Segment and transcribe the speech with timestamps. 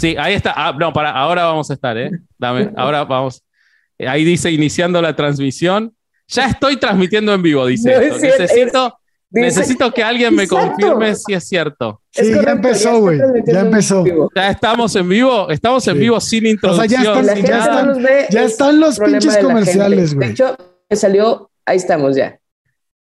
[0.00, 0.54] Sí, ahí está.
[0.56, 2.10] Ah, no, para, ahora vamos a estar, ¿eh?
[2.38, 3.42] Dame, ahora vamos.
[3.98, 5.94] Eh, Ahí dice iniciando la transmisión.
[6.28, 7.94] Ya estoy transmitiendo en vivo, dice.
[7.94, 8.14] No esto.
[8.16, 8.94] es cierto, necesito,
[9.30, 10.68] Dice- necesito que alguien me Exacto.
[10.68, 12.00] confirme si es cierto.
[12.14, 13.18] Es Sí, ya empezó, güey.
[13.46, 14.02] Ya en empezó.
[14.02, 14.30] vivo.
[14.34, 16.00] Ya estamos en vivo, estamos en Sí.
[16.00, 17.38] vivo sin O sea, ya introducción.
[17.38, 20.28] están- ya están- ya los pinches comerciales, güey.
[20.28, 20.56] De hecho,
[20.88, 22.39] me salió, ahí estamos ya.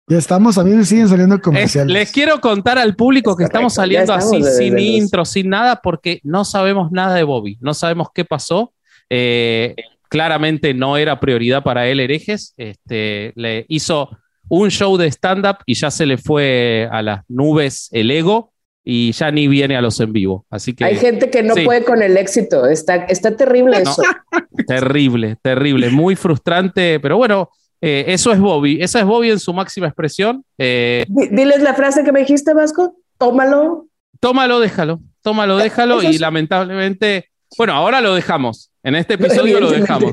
[0.08, 1.92] Ya estamos, a mí me siguen saliendo Es- comerciales.
[1.92, 4.82] les quiero contar al público que Es correcto, estamos saliendo estamos así, desde sin los-
[4.82, 8.72] intro, sin nada, porque no sabemos nada de Bobby, no sabemos qué pasó.
[9.10, 9.74] Eh,
[10.08, 12.54] claramente no era prioridad para él herejes.
[12.56, 14.10] Este, le hizo
[14.48, 18.52] un show de stand-up y ya se le fue a las nubes el ego
[18.84, 20.46] y ya ni viene a los en vivo.
[20.50, 21.64] Así que Hay gente que no sí.
[21.64, 22.66] puede con el éxito.
[22.66, 23.90] Está, está terrible No.
[23.90, 24.02] eso.
[24.68, 27.50] terrible, terrible, muy frustrante, pero bueno,
[27.86, 30.44] eh, eso es Bobby, esa es Bobby en su máxima expresión.
[30.58, 32.96] Eh, Di- Diles la frase que me dijiste, Vasco.
[33.18, 33.86] Tómalo.
[34.20, 38.70] tómalo, déjalo, tómalo, déjalo Eso y lamentablemente, bueno, ahora lo dejamos.
[38.82, 40.12] En este episodio lo dejamos.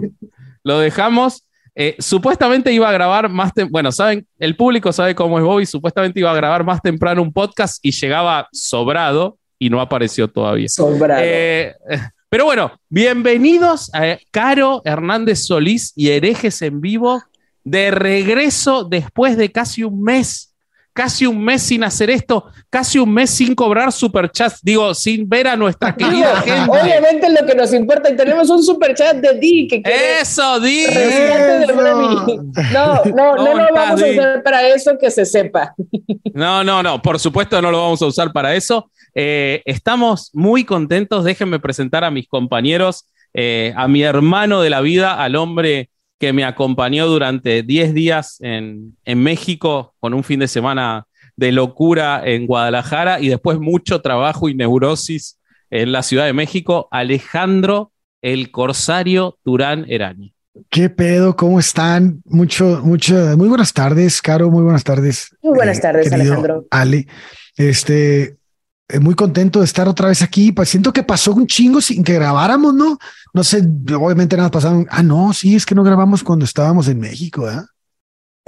[0.63, 1.43] Lo dejamos.
[1.75, 6.19] Eh, supuestamente iba a grabar más bueno, saben, el público sabe cómo es Bobby, supuestamente
[6.19, 10.69] iba a grabar más temprano un podcast y llegaba sobrado y no apareció todavía.
[10.69, 11.21] Sobrado.
[11.25, 11.73] Eh,
[12.29, 17.23] pero bueno, bienvenidos a Caro Hernández Solís y Herejes en Vivo,
[17.63, 20.53] de regreso después de casi un mes,
[20.93, 25.47] casi un mes sin hacer esto, casi un mes sin cobrar superchats, digo, sin ver
[25.47, 26.69] a nuestra querida gente.
[26.69, 29.81] Obviamente lo que nos importa, y tenemos un super chat de Di que
[30.21, 30.85] Eso, Di.
[32.71, 34.19] No, no, no ¿Cómo lo estás, vamos a Di?
[34.19, 35.73] usar para eso que se sepa.
[36.33, 38.89] No, no, no, por supuesto no lo vamos a usar para eso.
[39.15, 44.81] Eh, estamos muy contentos, déjenme presentar a mis compañeros, eh, a mi hermano de la
[44.81, 45.89] vida, al hombre
[46.23, 51.51] que me acompañó durante 10 días en, en México con un fin de semana de
[51.51, 55.37] locura en Guadalajara y después mucho trabajo y neurosis
[55.69, 57.91] en la Ciudad de México, Alejandro
[58.21, 60.33] el Corsario Turán Erañi.
[60.69, 61.35] ¿Qué pedo?
[61.35, 62.21] ¿Cómo están?
[62.23, 64.49] Mucho, mucho, muy buenas tardes, Caro.
[64.49, 65.27] Muy buenas tardes.
[65.33, 66.65] eh, Muy buenas tardes, querido Alejandro.
[66.71, 67.05] Ale,
[67.57, 68.37] este, eh,
[69.01, 70.51] muy contento de estar otra vez aquí.
[70.51, 72.97] Pues siento que pasó un chingo sin que grabáramos, ¿no?
[73.33, 73.63] No sé,
[73.97, 74.85] obviamente nada pasaron.
[74.89, 77.61] Ah, no, sí, es que no grabamos cuando estábamos en México, ¿eh?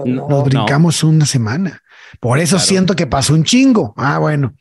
[0.06, 1.81] No, Nos brincamos una semana.
[2.19, 2.68] Por eso Claro.
[2.68, 3.94] siento que pasó un chingo.
[3.97, 4.53] Ah, bueno.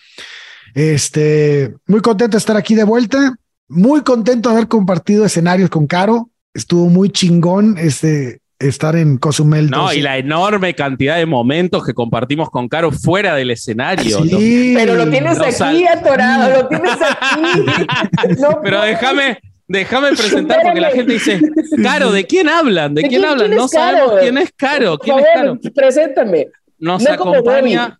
[0.74, 3.36] Este, muy contento de estar aquí de vuelta.
[3.68, 6.30] Muy contento de haber compartido escenarios con Caro.
[6.52, 9.70] Estuvo muy chingón este estar en Cozumel.
[9.70, 9.98] No, 12.
[9.98, 14.20] y la enorme cantidad de momentos que compartimos con Caro fuera del escenario.
[14.20, 14.38] ¿no?
[14.38, 14.74] Sí.
[14.76, 18.40] Pero lo tienes No aquí sal- atorado, lo tienes aquí.
[18.40, 19.38] No Pero déjame,
[19.68, 21.40] déjame presentar porque la gente dice,
[21.82, 22.94] Caro, ¿de quién hablan?
[22.94, 23.46] ¿De, ¿De quién, quién- hablan?
[23.48, 23.96] quién no Caro?
[23.98, 24.90] sabemos quién es Caro.
[24.98, 25.58] Por ¿Quién es Caro?
[25.74, 26.48] preséntame.
[26.76, 27.96] Nos no acompaña,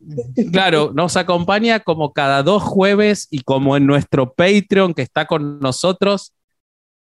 [0.53, 5.61] claro, nos acompaña como cada dos jueves y como en nuestro Patreon que está con
[5.61, 6.34] nosotros,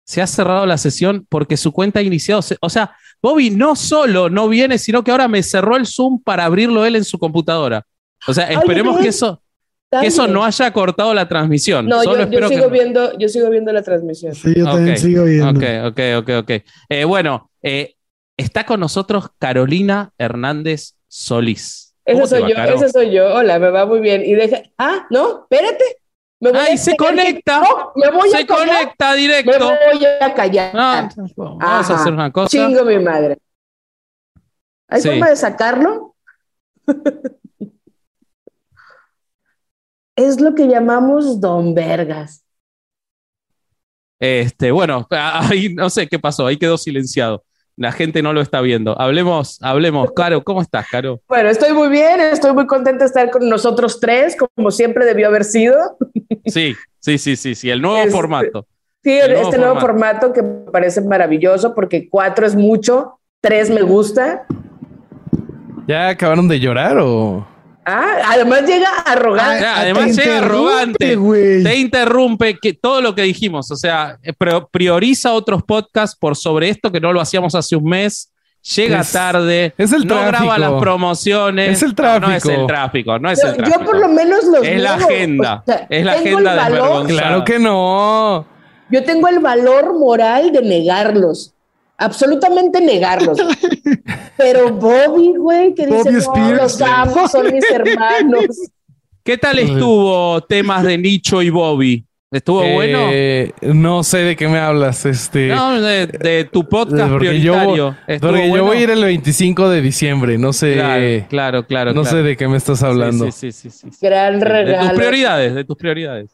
[0.10, 2.42] se ha cerrado la sesión porque su cuenta ha iniciado.
[2.42, 6.20] se- O sea, Bobby no solo no viene, sino que ahora me cerró el Zoom
[6.24, 7.86] para abrirlo él en su computadora.
[8.28, 9.44] O sea, esperemos que eso,
[9.92, 11.86] que eso no haya cortado la transmisión.
[11.86, 14.34] No, Solo yo, yo espero que sigo viendo, yo sigo viendo la transmisión.
[14.34, 15.60] Sí, yo también sigo viendo.
[15.60, 16.52] Ok, ok, ok, ok.
[16.90, 17.94] Eh, bueno, eh,
[18.36, 21.94] está con nosotros Carolina Hernández Solís.
[22.04, 22.76] ¿Cómo Ese soy va, yo, Caro?
[22.78, 23.32] ese soy yo.
[23.36, 24.26] Hola, me va muy bien.
[24.26, 25.84] Y deja, ah, no, espérate.
[26.42, 27.60] Me voy ¡Ay, a se conecta!
[27.62, 28.68] No, me voy Se a callar.
[28.68, 29.66] conecta Me directo.
[29.92, 30.74] voy a callar.
[30.74, 31.10] No,
[31.58, 32.48] vamos a hacer una cosa.
[32.50, 33.38] Chingo mi madre.
[34.88, 35.10] ¿Hay Sí.
[35.10, 36.16] forma de sacarlo?
[40.16, 42.46] es lo que llamamos don Vergas.
[44.20, 47.44] Este, bueno, ahí no sé qué pasó, ahí quedó silenciado.
[47.80, 49.00] La gente no lo está viendo.
[49.00, 50.12] Hablemos, hablemos.
[50.12, 51.22] Caro, ¿cómo estás, Caro?
[51.30, 55.28] Bueno, estoy muy bien, estoy muy contenta de estar con nosotros tres, como siempre debió
[55.30, 55.98] haber sido.
[56.46, 58.68] Sí, sí, sí, sí, sí, el nuevo Este- formato.
[59.02, 63.70] Sí, El nuevo este nuevo formato que me parece maravilloso porque cuatro es mucho, tres
[63.70, 64.46] me gusta.
[65.88, 67.48] ¿Ya acabaron de llorar o...?
[67.90, 69.66] Ah, además llega arrogante.
[69.66, 71.16] Ah, te además llega arrogante.
[71.16, 71.64] güey.
[71.64, 74.34] Te interrumpe que todo lo que dijimos, o sea, eh,
[74.72, 78.32] prioriza otros podcasts por sobre esto que no lo hacíamos hace un mes.
[78.76, 80.58] Llega Es- tarde, es el no graba tráfico.
[80.58, 81.70] las promociones.
[81.78, 82.62] Es el No, No, es tráfico.
[82.62, 83.86] el tráfico, no es yo, el yo tráfico.
[83.86, 87.08] por lo menos los Es la agenda, O sea, es la agenda desvergonzada.
[87.08, 88.46] Claro que no.
[88.92, 91.54] Yo tengo el valor moral de negarlos.
[91.98, 93.38] Absolutamente negarlos.
[94.40, 98.48] Pero Bobby, güey, que dice, Bobby no, Spears, los amo, son mis hermanos.
[99.24, 102.06] ¿Qué tal estuvo temas de Nicho y Bobby?
[102.32, 103.08] ¿Estuvo bueno?
[103.12, 105.04] Eh, no sé de qué me hablas.
[105.06, 107.98] Este, No, de, de tu podcast porque yo, prioritario.
[108.08, 108.66] ¿Estuvo porque yo bueno?
[108.66, 110.38] voy a ir el 25 de diciembre.
[110.38, 111.94] No sé, Claro, claro, claro.
[111.94, 112.18] no claro.
[112.18, 113.26] sé de qué me estás hablando.
[113.32, 113.98] Sí, sí, sí, sí, sí.
[114.02, 114.94] Gran De tus regalo.
[114.96, 116.32] prioridades, de tus prioridades.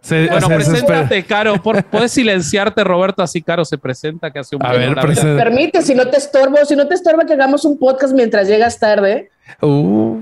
[0.00, 0.86] Se- Bueno, se desespera.
[0.86, 1.62] preséntate, Caro.
[1.62, 3.22] Por, ¿Puedes silenciarte, Roberto?
[3.22, 6.56] Así Caro se presenta, que hace un A ver, presenta- Permite, si no te estorbo,
[6.64, 9.30] si no te estorba que hagamos un podcast mientras llegas tarde.
[9.60, 10.20] Uh,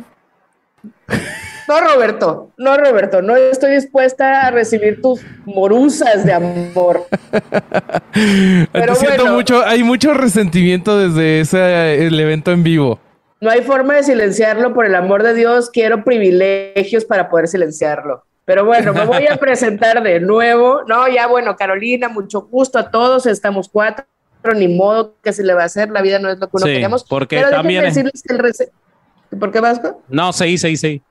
[1.69, 7.07] No, Roberto, no, Roberto, no estoy dispuesta a recibir tus morusas de amor.
[8.73, 9.35] Pero te siento bueno.
[9.35, 13.01] mucho, hay mucho resentimiento desde ese el evento en vivo.
[13.41, 18.25] No hay forma de silenciarlo, por el amor de Dios, quiero privilegios para poder silenciarlo.
[18.47, 20.83] Pero bueno, me voy a presentar de nuevo.
[20.87, 24.07] No, ya bueno, Carolina, mucho gusto a todos, estamos cuatro,
[24.55, 26.67] ni modo que se le va a hacer, la vida no es lo que uno
[26.67, 27.05] Sí, queríamos.
[27.05, 28.71] porque Pero también es- decirles que el rese-
[29.39, 30.01] ¿Por qué Vasco?
[30.09, 31.03] No, seguí, seguí, seguí.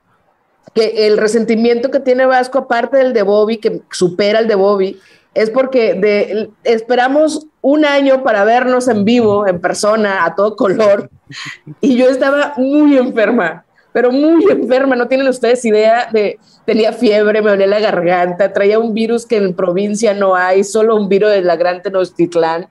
[0.74, 4.98] que el resentimiento que tiene Vasco, aparte del de Bobby, que supera el de Bobby,
[5.34, 11.10] es porque de, esperamos un año para vernos en vivo, en persona, a todo color,
[11.82, 13.65] y yo estaba muy enferma,
[13.96, 18.78] pero muy enferma, no tienen ustedes idea de, tenía fiebre, me dolía la garganta, traía
[18.78, 22.66] un virus que en provincia no hay, solo un virus de la Gran Tenochtitlán,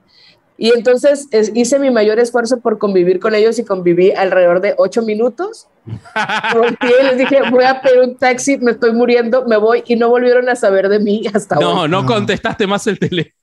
[0.56, 4.75] y entonces es- hice mi mayor esfuerzo por convivir con ellos y conviví alrededor de
[4.77, 5.68] ocho minutos.
[6.54, 9.95] Volteé y les dije, voy a pedir un taxi, me estoy muriendo, me voy y
[9.95, 11.89] no volvieron a saber de mí hasta No, hoy.
[11.89, 12.07] no No.
[12.07, 13.33] contestaste más el teléfono.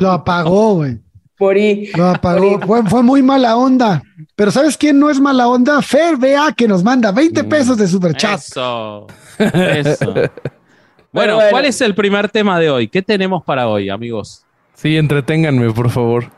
[0.00, 0.98] Lo apagó, güey.
[1.40, 1.90] Morí.
[1.94, 2.60] Lo apagó.
[2.60, 4.02] Fue, fue muy mala onda.
[4.36, 5.80] Pero ¿sabes quién no es mala onda?
[5.82, 8.38] Fer BA que nos manda 20 pesos de superchat.
[8.38, 9.06] Eso.
[9.38, 10.14] Eso.
[11.12, 11.50] Bueno, bueno.
[11.50, 12.86] ¿cuál es el primer tema de hoy?
[12.86, 14.44] ¿Qué tenemos para hoy, amigos?
[14.74, 16.30] Sí, entreténganme, por favor.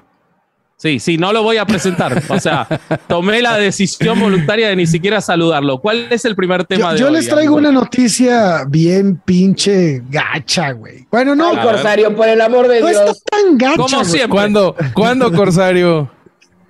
[0.82, 2.20] Sí, sí, no lo voy a presentar.
[2.28, 2.66] O sea,
[3.06, 5.78] tomé la decisión voluntaria de ni siquiera saludarlo.
[5.78, 7.12] ¿Cuál es el primer tema Yo, de yo hoy?
[7.12, 11.06] les traigo una noticia bien pinche gacha, güey.
[11.08, 11.58] Bueno, no, Ay.
[11.58, 13.22] Corsario, por el amor de no está Dios.
[13.22, 13.76] tan gacha.
[13.76, 14.04] Como güey.
[14.06, 14.28] siempre.
[14.30, 14.74] ¿Cuándo?
[14.92, 16.10] ¿Cuándo, Corsario?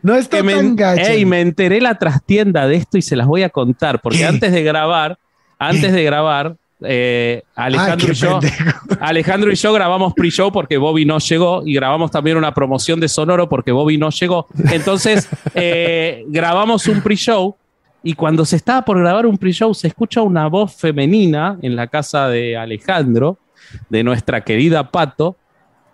[0.02, 1.10] No está que me, tan gacha.
[1.10, 4.02] Ey, me enteré la trastienda de esto y se las voy a contar.
[4.02, 4.26] Porque ¿Qué?
[4.26, 5.16] antes de grabar,
[5.58, 8.40] antes de grabar, eh, Alejandro, y yo.
[9.00, 13.08] Alejandro y yo grabamos pre-show porque Bobby no llegó y grabamos también una promoción de
[13.08, 14.46] Sonoro porque Bobby no llegó.
[14.70, 17.56] Entonces, eh, grabamos un pre-show
[18.02, 21.86] y cuando se estaba por grabar un pre-show se escucha una voz femenina en la
[21.86, 23.38] casa de Alejandro,
[23.88, 25.36] de nuestra querida Pato,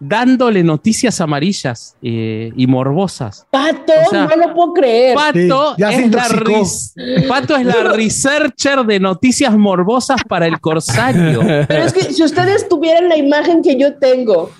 [0.00, 3.46] dándole noticias amarillas eh, y morbosas.
[3.50, 5.14] Pato, O sea, no lo puedo creer.
[5.16, 6.94] Pato, Sí, ya se es la ris-
[7.28, 11.40] Pato es la researcher de noticias morbosas para el Corsario.
[11.68, 14.50] Pero es que si ustedes tuvieran la imagen que yo tengo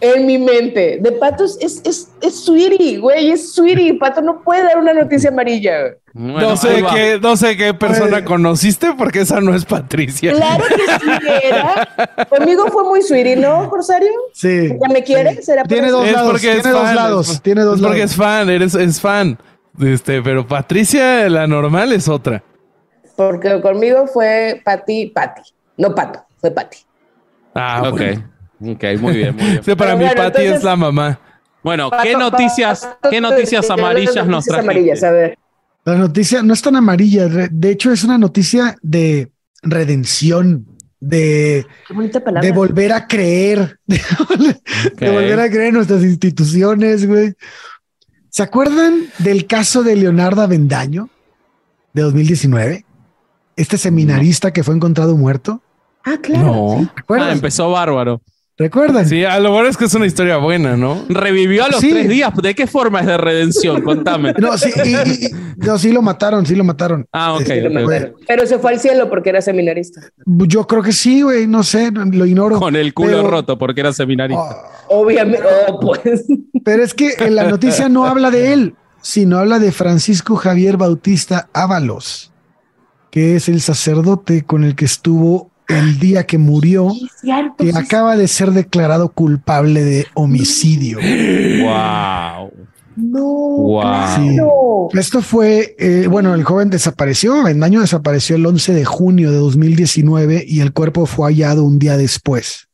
[0.00, 3.94] en mi mente de Patos, es, es, es sweetie, güey, es sweetie.
[3.94, 5.96] Pato no puede dar una noticia amarilla.
[6.12, 8.24] Bueno, no, sé qué, no sé qué persona Ay.
[8.24, 10.32] conociste porque esa no es Patricia.
[10.32, 11.10] Claro que sí
[11.44, 12.26] era.
[12.28, 14.10] Conmigo fue muy sweetie, ¿no, Corsario?
[14.32, 14.68] Sí.
[14.80, 15.40] ¿Ya me quiere?
[15.42, 16.40] ¿Será Tiene dos Es lados.
[16.40, 17.28] Tiene es dos fan, lados.
[17.30, 18.10] es- Tiene dos es porque lados.
[18.12, 19.38] es fan, eres es fan.
[19.80, 22.42] Este, pero Patricia, la normal, es otra.
[23.16, 25.42] Porque conmigo fue Pati, Pati.
[25.76, 26.78] No Pato, fue Pati.
[27.54, 28.30] Ah, Ok, bueno.
[28.60, 29.60] Ok, muy bien, muy bien.
[29.64, 31.20] Sí, para mí, bueno, Pati entonces- es la mamá.
[31.62, 34.70] Bueno, ¿qué noticias, qué noticias Pato- amarillas nos noticias trajiste?
[34.70, 35.38] amarillas, a ver.
[35.84, 37.26] La noticia no es tan amarilla.
[37.28, 39.30] De hecho, es una noticia de
[39.62, 40.66] redención,
[41.00, 41.66] de,
[42.42, 44.00] de volver a creer, de,
[45.10, 47.34] volver a creer en nuestras instituciones, güey.
[48.28, 51.08] ¿Se acuerdan del caso de Leonardo Avendaño
[51.94, 52.84] de 2019?
[53.56, 55.62] Este seminarista que fue encontrado muerto.
[56.04, 56.46] Ah, claro.
[56.46, 56.92] No.
[57.08, 58.22] Ah, empezó bárbaro.
[58.60, 59.08] ¿Recuerdan?
[59.08, 61.06] Sí, a lo mejor es que es una historia buena, ¿no?
[61.08, 61.88] Revivió a los Sí.
[61.92, 62.30] tres días.
[62.42, 63.80] ¿De qué forma es de redención?
[63.80, 64.34] Contame.
[64.38, 64.90] No, sí, y-
[65.24, 67.06] y- no, sí lo mataron, sí lo mataron.
[67.10, 67.40] Ah, ok.
[67.40, 67.86] Este, Sí, lo ok.
[67.86, 68.14] mataron.
[68.28, 70.02] Pero se fue al cielo porque era seminarista.
[70.26, 72.58] Yo creo que sí, güey, no sé, lo ignoro.
[72.58, 74.42] Con el culo Pero- roto porque era seminarista.
[74.88, 75.40] Oh, Obviamente.
[75.68, 76.26] Oh, pues.
[76.62, 80.76] pero es que en la noticia no habla de él, sino habla de Francisco Javier
[80.76, 82.30] Bautista Ábalos,
[83.10, 87.72] que es el sacerdote con el que estuvo el día que murió, Sí, cierto, que
[87.72, 90.98] sí, acaba de ser declarado culpable de homicidio.
[91.62, 92.52] Wow.
[92.96, 93.80] No, Wow.
[93.82, 94.88] claro.
[94.92, 100.44] Esto fue, eh, bueno, el joven desapareció, Bendaño desapareció el 11 de junio de 2019
[100.46, 102.68] y el cuerpo fue hallado un día después.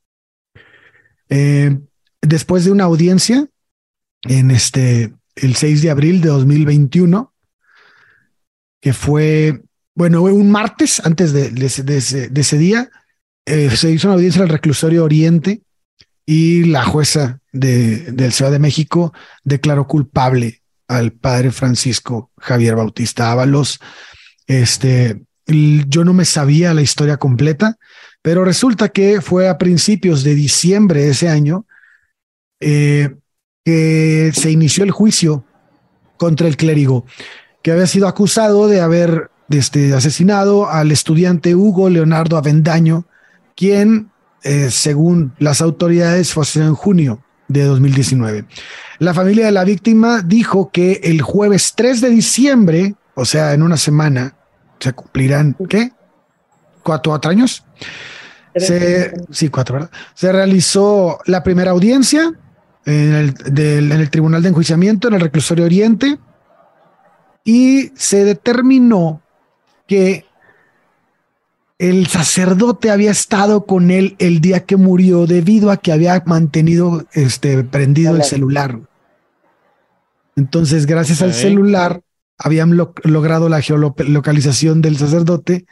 [1.29, 1.79] Eh,
[2.23, 3.47] después de una audiencia
[4.23, 7.33] en este, el 6 de abril de 2021,
[8.81, 9.63] que fue,
[9.97, 11.97] bueno, un martes antes de, ese, de
[12.41, 12.91] ese- día,
[13.47, 15.63] eh, se hizo una audiencia en el reclusorio Oriente
[16.27, 23.33] y la jueza de, del Ciudad de México declaró culpable al padre Francisco Javier Bautista
[23.33, 23.81] Ábalos.
[24.47, 27.77] Este, yo no me sabía la historia completa,
[28.21, 31.65] pero resulta que fue a principios de diciembre de ese año
[32.61, 33.15] eh,
[33.65, 35.45] que se inició el juicio
[36.19, 37.07] contra el clérigo,
[37.63, 43.07] que había sido acusado de haber este, asesinado al estudiante Hugo Leonardo Avendaño,
[43.55, 44.11] quien
[44.49, 48.45] eh, según las autoridades, fue en junio de 2019.
[49.01, 53.63] La familia de la víctima dijo que el jueves 3 de diciembre, o sea, en
[53.63, 54.37] una semana,
[54.79, 55.91] se cumplirán, ¿qué?
[56.85, 57.65] ¿Cuatro, años?
[58.55, 59.91] Se, sí, cuatro, ¿verdad?
[60.15, 62.33] Se realizó la primera audiencia
[62.85, 66.19] en el, en el Tribunal de Enjuiciamiento en el Reclusorio Oriente
[67.43, 69.23] y se determinó
[69.87, 70.25] que
[71.79, 77.05] el sacerdote había estado con él el día que murió debido a que había mantenido
[77.13, 78.81] este prendido el celular.
[80.37, 82.03] Entonces, gracias al celular,
[82.39, 85.67] habían logrado la geolocalización del sacerdote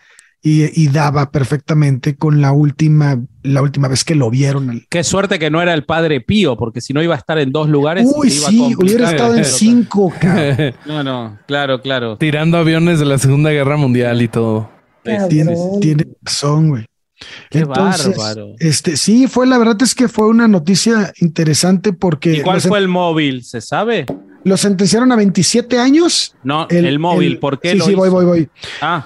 [0.47, 4.85] y, daba perfectamente con la última, la última vez que lo vieron.
[4.91, 7.51] Qué suerte que no era el padre Pío, porque si no iba a estar en
[7.51, 8.07] dos lugares.
[8.15, 10.13] Uy, sí, hubiera estado en cinco.
[10.87, 12.19] no, no, claro, claro.
[12.19, 14.71] Tirando aviones de la Segunda Guerra Mundial y todo.
[15.03, 16.87] Tiene, tiene razón, güey.
[17.51, 18.55] Qué bárbaro.
[18.59, 22.35] Este, sí, fue la verdad es que fue una noticia interesante porque.
[22.35, 23.45] ¿Y cuál fue el móvil?
[23.45, 24.05] ¿Se sabe?
[24.45, 26.37] Lo sentenciaron a 27 años.
[26.43, 27.73] No, el, móvil, ¿por qué?
[27.73, 28.49] Sí, sí, voy, voy, voy.
[28.83, 29.03] Ah.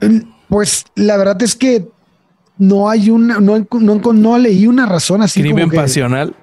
[0.00, 0.22] Eh,
[0.52, 1.88] pues la verdad es que
[2.58, 5.40] no hay una, no, no, no leí una razón así.
[5.40, 6.36] ¿Crimen pasional?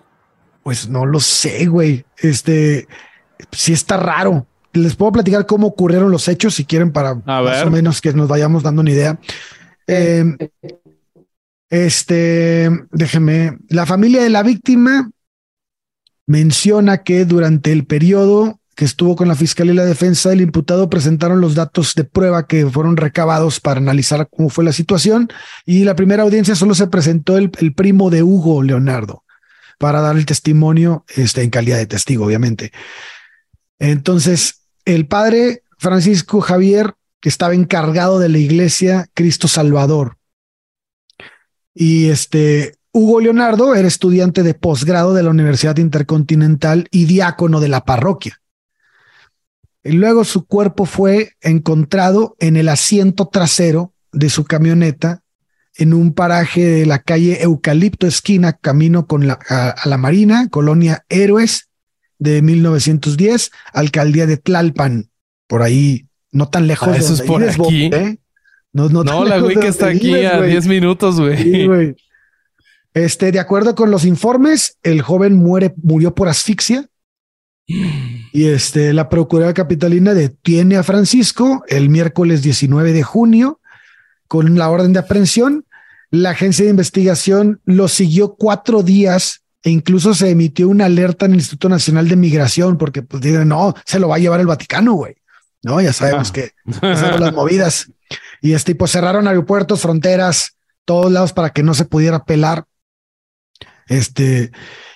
[0.64, 2.04] Pues no lo sé, güey.
[2.18, 2.88] Este
[3.52, 7.72] sí está raro les puedo platicar cómo ocurrieron los hechos si quieren para más o
[7.72, 9.20] menos que nos vayamos dando una idea.
[9.88, 10.26] Eh,
[11.70, 15.12] este, déjeme, la familia de la víctima
[16.28, 20.90] menciona que durante el periodo que estuvo con la fiscalía y la defensa del imputado
[20.90, 25.28] presentaron los datos de prueba que fueron recabados para analizar cómo fue la situación
[25.66, 29.26] y la primera audiencia solo se presentó el, primo de Hugo Leonardo
[29.80, 32.72] para dar el testimonio este, en calidad de testigo, obviamente.
[33.80, 40.16] Entonces, el padre Francisco Javier, estaba encargado de la iglesia Cristo Salvador.
[41.74, 47.68] Y este Hugo Leonardo era estudiante de posgrado de la Universidad Intercontinental y diácono de
[47.68, 48.40] la parroquia.
[49.84, 55.24] Y luego su cuerpo fue encontrado en el asiento trasero de su camioneta
[55.78, 61.06] en un paraje de la calle Eucalipto Esquina, camino con la, a la Marina, colonia
[61.08, 61.70] Héroes,
[62.20, 65.10] de 1910, alcaldía de Tlalpan,
[65.48, 66.90] por ahí, no tan lejos.
[66.90, 67.86] Ah, eso es por aquí.
[67.86, 68.20] ¿eh?
[68.74, 71.96] No, no, la güey que está aquí a 10 minutos, güey.
[72.94, 76.89] Este, de acuerdo con los informes, el joven muere, murió por asfixia.
[78.32, 83.60] Y este, la Procuraduría Capitalina detiene a Francisco el miércoles 19 de junio
[84.28, 85.66] con la orden de aprehensión.
[86.12, 91.34] La agencia de investigación lo siguió cuatro días e incluso se emitió una alerta en
[91.34, 94.48] el Instituto Nacional de Migración porque pues dicen, no, se lo va a llevar el
[94.48, 95.16] Vaticano, güey.
[95.62, 96.34] No, ya sabemos ah.
[96.34, 97.92] que las movidas.
[98.42, 102.66] Y este, pues cerraron aeropuertos, fronteras, todos lados para que no se pudiera pelar.
[103.88, 104.52] Este,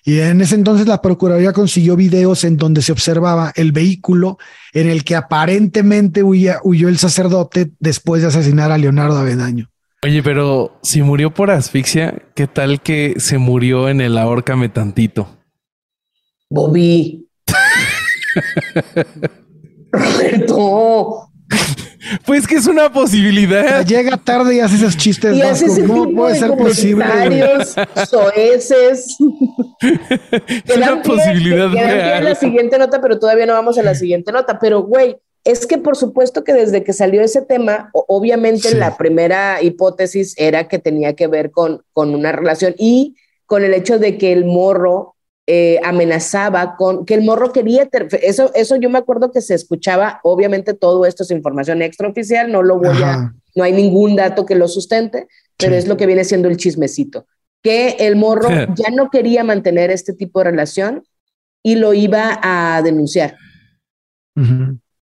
[0.05, 4.37] y en ese entonces la Procuraduría consiguió videos en donde se observaba el vehículo
[4.73, 9.69] en el que aparentemente huyó el sacerdote después de asesinar a Leonardo Avedaño.
[10.03, 15.37] Oye, pero si murió por asfixia, ¿qué tal que se murió en el ahorcame tantito?
[16.49, 17.25] Bobby.
[19.93, 21.29] Roberto.
[22.25, 23.85] Pues que es una posibilidad.
[23.85, 25.35] llega tarde y hace esos chistes.
[25.35, 27.05] Y hace ese ¿Cómo puede ser posible?
[28.09, 29.17] soeces.
[30.65, 32.23] es una posibilidad real.
[32.23, 34.59] la siguiente nota, pero todavía no vamos a la siguiente nota.
[34.59, 39.61] Pero, güey, es que por supuesto que desde que salió ese tema, obviamente la primera
[39.61, 43.15] hipótesis era que tenía que ver con, con una relación y
[43.45, 47.89] con el hecho de que el morro eh, amenazaba con que el morro quería
[48.21, 52.63] eso eso yo me acuerdo que se escuchaba obviamente todo esto es información extraoficial no
[52.63, 56.23] lo voy a no hay ningún dato que lo sustente pero es lo que viene
[56.23, 57.27] siendo el chismecito
[57.61, 61.03] que el morro ya no quería mantener este tipo de relación
[61.61, 63.35] y lo iba a denunciar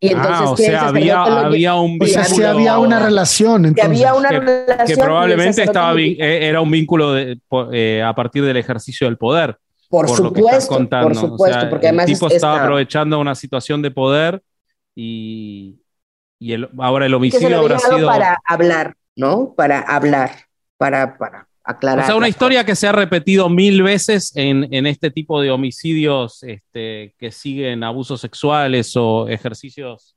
[0.06, 2.48] y entonces, ah, o sea, había, había un vínculo.
[2.48, 3.65] había una relación.
[3.65, 3.86] Entonces.
[3.86, 4.88] había una que, relación.
[4.88, 7.39] Que probablemente estaba, eh, era un vínculo de,
[7.72, 9.58] eh, a partir del ejercicio del poder.
[9.96, 14.42] Por, supuesto, por supuesto, porque además el tipo estaba aprovechando una situación de poder
[14.96, 15.80] y,
[16.40, 19.54] y el, ahora el homicidio habrá sido para hablar, ¿no?
[19.56, 20.32] Para hablar,
[20.78, 22.04] para, para aclarar.
[22.04, 25.52] O sea, una historia que se ha repetido mil veces en, en este tipo de
[25.52, 30.16] homicidios este, que siguen abusos sexuales o ejercicios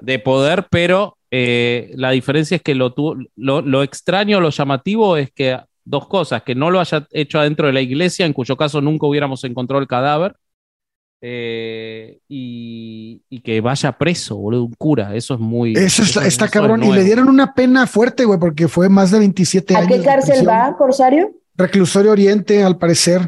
[0.00, 2.94] de poder, pero eh, la diferencia es que lo,
[3.34, 7.68] lo, lo extraño, lo llamativo es que dos cosas, que no lo haya hecho adentro
[7.68, 10.36] de la iglesia, en cuyo caso nunca hubiéramos encontrado el cadáver,
[11.22, 15.14] eh, y, que vaya preso, boludo, un cura.
[15.14, 15.72] Eso es muy.
[15.74, 16.82] Eso está, cabrón.
[16.82, 19.86] y le dieron una pena fuerte, güey, porque fue más de 27 años.
[19.86, 21.32] ¿A qué cárcel va, Corsario?
[21.54, 23.22] Reclusorio Oriente, al parecer.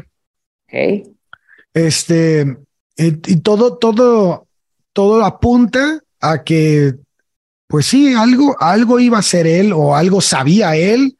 [0.67, 1.07] Ok.
[1.73, 4.47] Este, eh, y todo, todo,
[4.91, 6.95] todo apunta a que,
[7.67, 11.17] pues sí, algo, algo iba a ser él o algo sabía él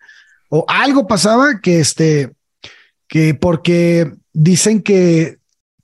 [0.50, 2.32] o algo pasaba que este,
[3.08, 5.38] que porque dicen que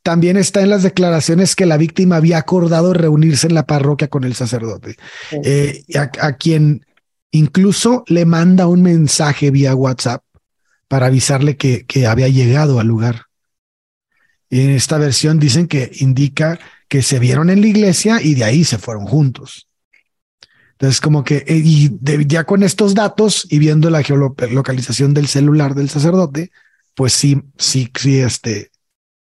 [0.03, 4.23] también está en las declaraciones que la víctima había acordado reunirse en la parroquia con
[4.23, 4.97] el sacerdote,
[5.31, 5.37] Sí.
[5.43, 6.85] eh, a, a quien
[7.31, 10.23] incluso le manda un mensaje vía WhatsApp
[10.87, 13.23] para avisarle que, que había llegado al lugar.
[14.49, 18.43] Y en esta versión dicen que indica que se vieron en la iglesia y de
[18.43, 19.67] ahí se fueron juntos.
[20.75, 25.27] Entonces, como que, eh, y de- ya con estos datos y viendo la geolocalización del
[25.27, 26.51] celular del sacerdote,
[26.95, 28.71] pues sí, sí, sí, este,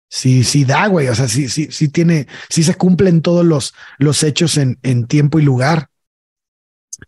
[0.08, 1.08] sí, sí da, güey.
[1.08, 5.08] O sea, sí, sí, sí tiene, sí se cumplen todos los, los hechos en, en
[5.08, 5.90] tiempo y lugar.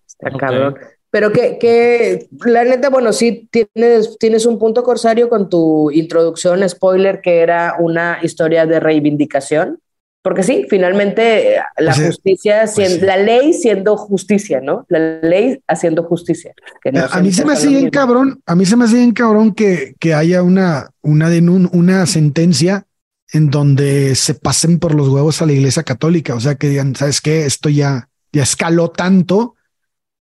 [0.07, 0.75] Está cabrón.
[1.11, 6.67] Pero que, que, la neta, bueno, sí tienes, tienes un punto corsario con tu introducción,
[6.67, 9.79] spoiler, que era una historia de reivindicación.
[10.23, 13.05] Porque sí, finalmente eh, la Pues justicia, pues sien- sí.
[13.05, 14.85] la ley siendo justicia, ¿no?
[14.87, 16.53] La ley haciendo justicia.
[16.83, 19.13] que no A mí se me hace bien cabrón, a mí se me hace bien
[19.13, 22.85] cabrón que, que haya una, una, denun- una sentencia
[23.33, 26.35] en donde se pasen por los huevos a la iglesia católica.
[26.35, 27.45] O sea, que digan, ¿sabes qué?
[27.45, 29.55] Esto ya, ya escaló tanto,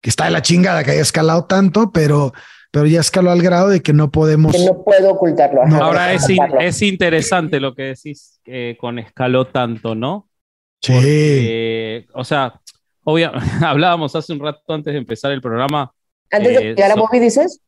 [0.02, 2.32] que está de la chingada que haya escalado tanto, pero,
[2.72, 4.52] pero ya escaló al grado de que no podemos.
[4.56, 5.66] Que no puedo ocultarlo.
[5.66, 5.84] No.
[5.84, 10.28] Ahora es, in- interesante lo que decís eh, con escaló tanto, ¿no?
[10.82, 10.94] Sí.
[10.94, 12.60] Porque, o sea,
[13.04, 13.32] obvio,
[13.66, 15.92] hablábamos hace un rato antes de empezar el programa.
[16.32, 17.62] Antes de eh, llegar a so- Bobby, dices.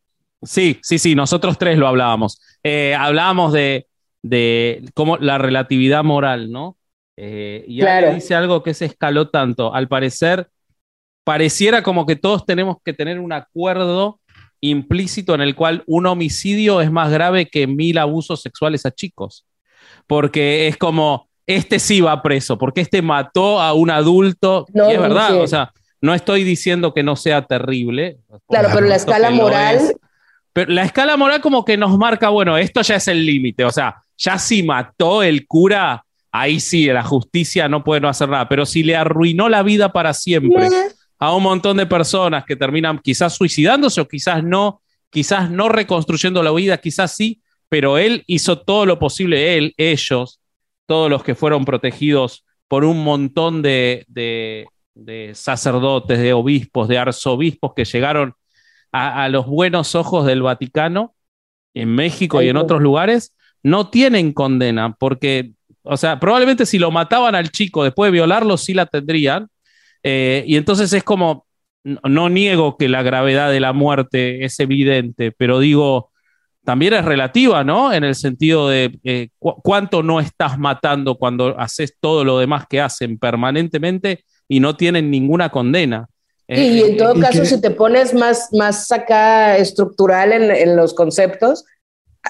[0.43, 2.41] Sí, sí, sí, nosotros tres lo hablábamos.
[2.63, 3.87] Eh, hablábamos de,
[4.23, 6.77] de cómo la relatividad moral, ¿no?
[7.17, 8.13] Eh, y Claro.
[8.13, 9.73] dice algo que se escaló tanto.
[9.75, 10.49] Al parecer,
[11.23, 14.19] pareciera como que todos tenemos que tener un acuerdo
[14.61, 19.45] implícito en el cual un homicidio es más grave que mil abusos sexuales a chicos.
[20.07, 24.65] Porque es como, este sí va preso, porque este mató a un adulto.
[24.73, 25.35] No, y es verdad, sí.
[25.35, 28.19] o sea, no estoy diciendo que no sea terrible.
[28.47, 29.95] Claro, pero la escala moral, es.
[30.53, 33.71] Pero la escala moral como que nos marca, bueno, esto ya es el límite, o
[33.71, 38.49] sea, ya si mató el cura, ahí sí, la justicia no puede no hacer nada,
[38.49, 40.67] pero si le arruinó la vida para siempre
[41.21, 44.81] a un montón de personas que terminan quizás suicidándose o quizás no,
[45.11, 50.41] quizás no reconstruyendo la vida, quizás sí, pero él hizo todo lo posible, él, ellos,
[50.87, 56.97] todos los que fueron protegidos por un montón de, de- de sacerdotes, de obispos, de
[56.97, 58.33] arzobispos que llegaron
[58.91, 61.15] a, a los buenos ojos del Vaticano
[61.73, 65.53] en México y en otros lugares, no tienen condena, porque,
[65.83, 69.47] o sea, probablemente si lo mataban al chico después de violarlo, sí la tendrían.
[70.03, 71.45] Eh, y entonces es como,
[71.83, 76.11] no, no niego que la gravedad de la muerte es evidente, pero digo,
[76.63, 77.91] también es relativa, ¿no?
[77.93, 82.65] En el sentido de eh, cu- cuánto no estás matando cuando haces todo lo demás
[82.69, 86.07] que hacen permanentemente y no tienen ninguna condena.
[86.47, 90.33] Y, y en Eh, todo y caso, que- si te pones más, más acá estructural
[90.33, 91.63] en, en los conceptos,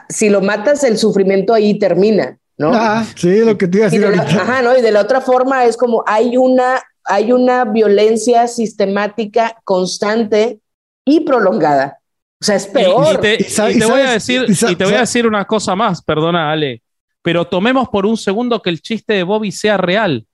[0.10, 2.72] si lo matas, el sufrimiento ahí termina, ¿no?
[2.74, 4.78] Ah, sí, lo que te iba a Y decir de la, ajá, ¿no?
[4.78, 6.82] Y de la otra forma es como hay una,
[7.12, 10.60] hay una violencia sistemática constante
[11.06, 11.98] y prolongada.
[12.42, 13.18] O sea, es Y- Y, peor.
[13.20, 15.46] te, Y te voy a decir, y sa- y te voy a sa- decir una
[15.46, 16.82] cosa más, perdona, Ale.
[17.22, 20.26] Pero tomemos por un segundo que el chiste de Bobby sea real.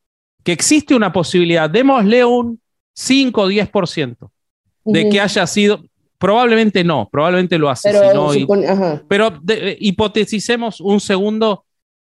[0.44, 2.62] Que existe una posibilidad, démosle un
[2.94, 4.32] 5 o 10%
[4.86, 5.84] de que haya sido.
[6.18, 8.34] Probablemente no, probablemente lo Pero asesinó.
[8.34, 11.66] supone- pero de- eh, hipoteticemos un segundo,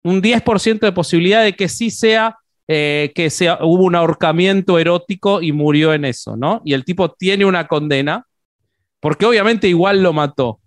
[0.04, 2.36] un 10% de posibilidad de que sí sea,
[2.68, 3.28] eh, que
[3.60, 6.62] hubo un ahorcamiento erótico y murió en eso, ¿no?
[6.64, 8.26] Y el tipo tiene una condena,
[9.00, 10.60] porque obviamente igual lo mató.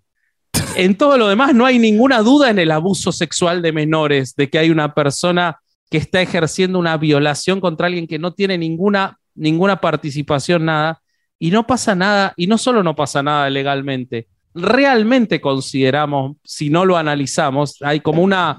[0.76, 4.48] En todo lo demás no hay ninguna duda en el abuso sexual de menores, de
[4.48, 5.58] que hay una persona
[5.90, 11.02] que está ejerciendo una violación contra alguien que no tiene ninguna, ninguna participación, nada,
[11.38, 16.84] y no pasa nada, y no solo no pasa nada legalmente, realmente consideramos, si no
[16.84, 18.58] lo analizamos, hay como una,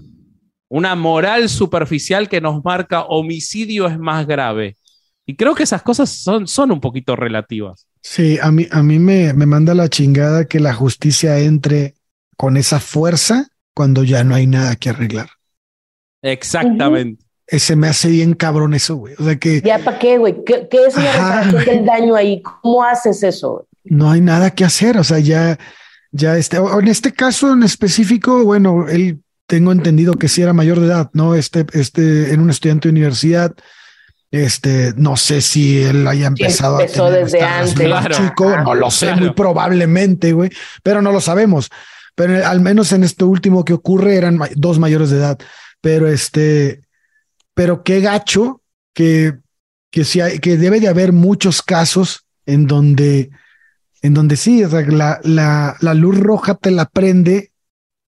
[0.71, 4.77] una moral superficial que nos marca homicidio es más grave.
[5.25, 7.87] Y creo que esas cosas son, son un poquito relativas.
[8.01, 11.95] Sí, a mí, a mí me, me manda la chingada que la justicia entre
[12.37, 15.27] con esa fuerza cuando ya no hay nada que arreglar.
[16.21, 17.21] Exactamente.
[17.47, 19.13] Ese me hace bien cabrón eso, güey.
[19.19, 20.41] O sea que ¿Ya para qué, güey?
[20.45, 22.41] ¿Qué, qué es reparación del daño ahí?
[22.41, 23.67] ¿Cómo haces eso?
[23.83, 24.97] no hay nada que hacer.
[24.97, 25.59] O sea, ya,
[26.11, 29.20] ya este, o en este caso en específico, bueno, él
[29.51, 31.35] tengo entendido que sí era mayor de edad, ¿no?
[31.35, 33.53] Este, este, en un estudiante de universidad.
[34.31, 37.73] Este, no sé si él haya empezado empezó a tener desde antes.
[37.73, 38.15] Claro.
[38.15, 39.19] chico, no lo sé, Claro.
[39.19, 40.51] muy probablemente, güey,
[40.83, 41.69] pero no lo sabemos.
[42.15, 45.37] pero al menos en este último que ocurre eran dos mayores de edad.
[45.81, 46.83] Pero este,
[47.53, 48.61] pero qué gacho
[48.93, 49.33] que,
[49.91, 53.31] que, si hay, que debe de haber muchos casos en donde,
[54.01, 57.51] en donde sí, la, la, la luz roja te la prende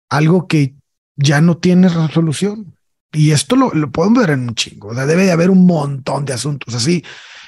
[0.10, 0.76] algo que
[1.16, 2.76] ya no tiene resolución.
[3.12, 4.90] Y esto lo, lo podemos ver en un chingo.
[4.90, 7.04] O sea, debe de haber un montón de asuntos así.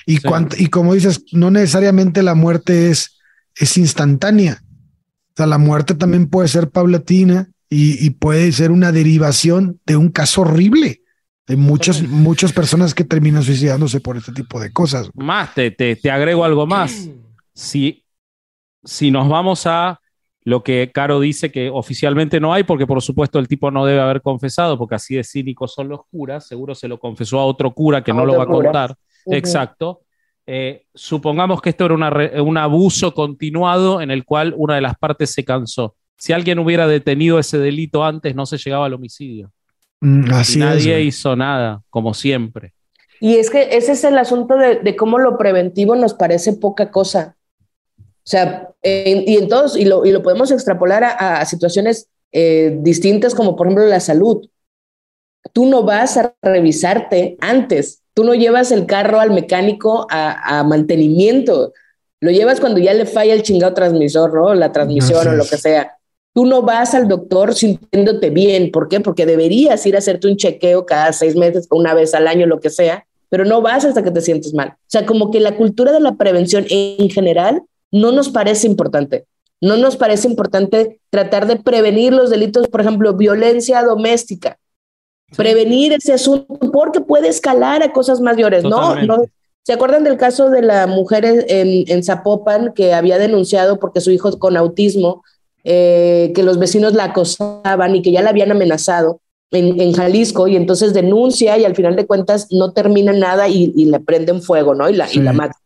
[0.06, 0.20] Y,
[0.58, 3.18] y como dices, no necesariamente la muerte es,
[3.56, 4.62] es instantánea.
[4.62, 9.98] O sea, la muerte también puede ser paulatina y, y puede ser una derivación de
[9.98, 11.02] un caso horrible.
[11.48, 15.10] Hay muchas, muchas personas que terminan suicidándose por este tipo de cosas.
[15.14, 17.10] Más, te, te, te agrego algo más.
[17.58, 18.04] Si,
[18.84, 20.02] si nos vamos a
[20.46, 24.00] lo que Caro dice que oficialmente no hay, porque por supuesto el tipo no debe
[24.00, 27.74] haber confesado, porque así de cínicos son los curas, seguro se lo confesó a otro
[27.74, 28.96] cura que no lo va a contar.
[29.26, 30.02] Exacto.
[30.46, 35.34] Eh, supongamos que esto era un abuso continuado en el cual una de las partes
[35.34, 35.96] se cansó.
[36.16, 39.52] Si alguien hubiera detenido ese delito antes, no se llegaba al homicidio.
[40.02, 42.74] Mm, así nadie hizo nada, como siempre.
[43.20, 47.36] Y es que ese es el asunto de cómo lo preventivo nos parece poca cosa.
[48.26, 53.36] O sea, y en todos, y lo, y lo podemos extrapolar a, situaciones eh, distintas,
[53.36, 54.50] como por ejemplo la salud.
[55.54, 61.72] Tú no vas a revisarte antes, tú no llevas el carro al mecánico a, mantenimiento,
[62.20, 64.56] lo llevas cuando ya le falla el chingado transmisor, ¿no?
[64.56, 65.96] La transmisión o lo que sea.
[66.34, 68.72] Tú no vas al doctor sintiéndote bien.
[68.72, 69.02] ¿Por qué?
[69.02, 72.60] Porque deberías ir a hacerte un chequeo cada seis meses, una vez al año, lo
[72.60, 74.70] que sea, pero no vas hasta que te sientes mal.
[74.70, 77.62] O sea, como que la cultura de la prevención en general
[77.96, 79.26] no nos parece importante.
[79.62, 84.58] No nos parece importante tratar de prevenir los delitos, por ejemplo, violencia doméstica.
[85.36, 88.96] Prevenir ese asunto porque puede escalar a cosas mayores, ¿no?
[89.64, 94.38] ¿Se acuerdan del caso de la mujer en, Zapopan que había denunciado porque su hijo
[94.38, 95.24] con autismo,
[95.64, 100.58] eh, que los vecinos la acosaban y que ya la habían amenazado en, Jalisco y
[100.58, 104.90] entonces denuncia y al final de cuentas no termina nada y, le prenden fuego, ¿no?
[104.90, 105.58] Y la, y la mata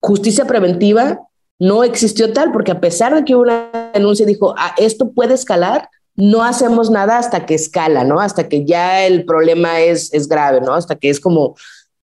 [0.00, 1.20] justicia preventiva
[1.58, 5.34] no existió tal, porque a pesar de que hubo una denuncia dijo, ah, esto puede
[5.34, 8.20] escalar, no hacemos nada hasta que escala, ¿no?
[8.20, 10.74] Hasta que ya el problema es, es grave, ¿no?
[10.74, 11.56] Hasta que es como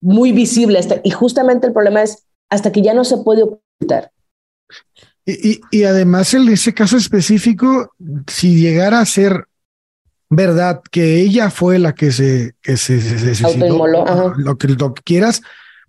[0.00, 0.80] muy visible.
[1.04, 4.10] y justamente el problema es hasta que ya no se puede ocultar.
[5.24, 7.92] Y, y, además en ese caso específico,
[8.26, 9.46] si llegara a ser
[10.28, 12.96] verdad que ella fue la que se, que se,
[14.36, 15.42] lo, que, lo que quieras,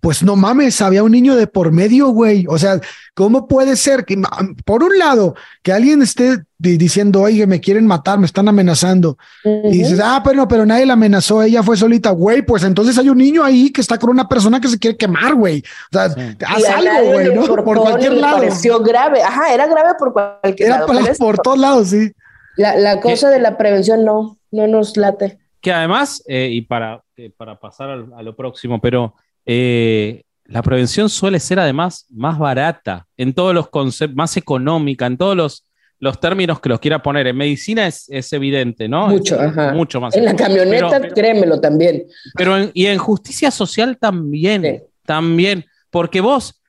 [0.04, 2.44] pues no mames, había un niño de por medio, güey.
[2.50, 2.78] O sea,
[3.14, 4.20] ¿cómo puede ser que,
[4.66, 9.16] por un lado, que alguien esté diciendo, oye, me quieren matar, me están amenazando?
[9.42, 12.42] Y dices, ah, pero, pero nadie la amenazó, ella fue solita, güey.
[12.42, 15.36] Pues entonces hay un niño ahí que está con una persona que se quiere quemar,
[15.36, 15.64] güey.
[15.90, 16.14] O sea,
[16.48, 17.46] haz algo, güey, ¿no?
[17.46, 18.40] Por, cualquier lado.
[18.40, 19.22] pareció grave.
[19.22, 20.92] Ajá, era grave por cualquier lado.
[20.92, 22.12] Era por, todos lados, sí.
[22.58, 25.38] La, cosa de la prevención no, no nos late.
[25.62, 29.14] Que además, eh, y para, eh, para pasar a lo próximo, pero
[29.46, 35.16] eh, la prevención suele ser además más barata en todos los conceptos, más económica, en
[35.16, 35.64] todos los,
[35.98, 37.26] los términos que los quiera poner.
[37.26, 39.08] En medicina es, evidente, ¿no?
[39.08, 39.38] Mucho,
[39.72, 40.14] mucho más.
[40.14, 42.04] En la camioneta, créemelo también.
[42.34, 46.60] Pero y en justicia social también, también, porque vos,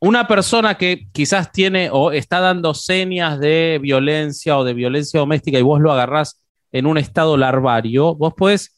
[0.00, 5.58] una persona que quizás tiene o está dando señas de violencia o de violencia doméstica
[5.58, 8.74] y vos lo agarrás en un estado larvario, vos puedes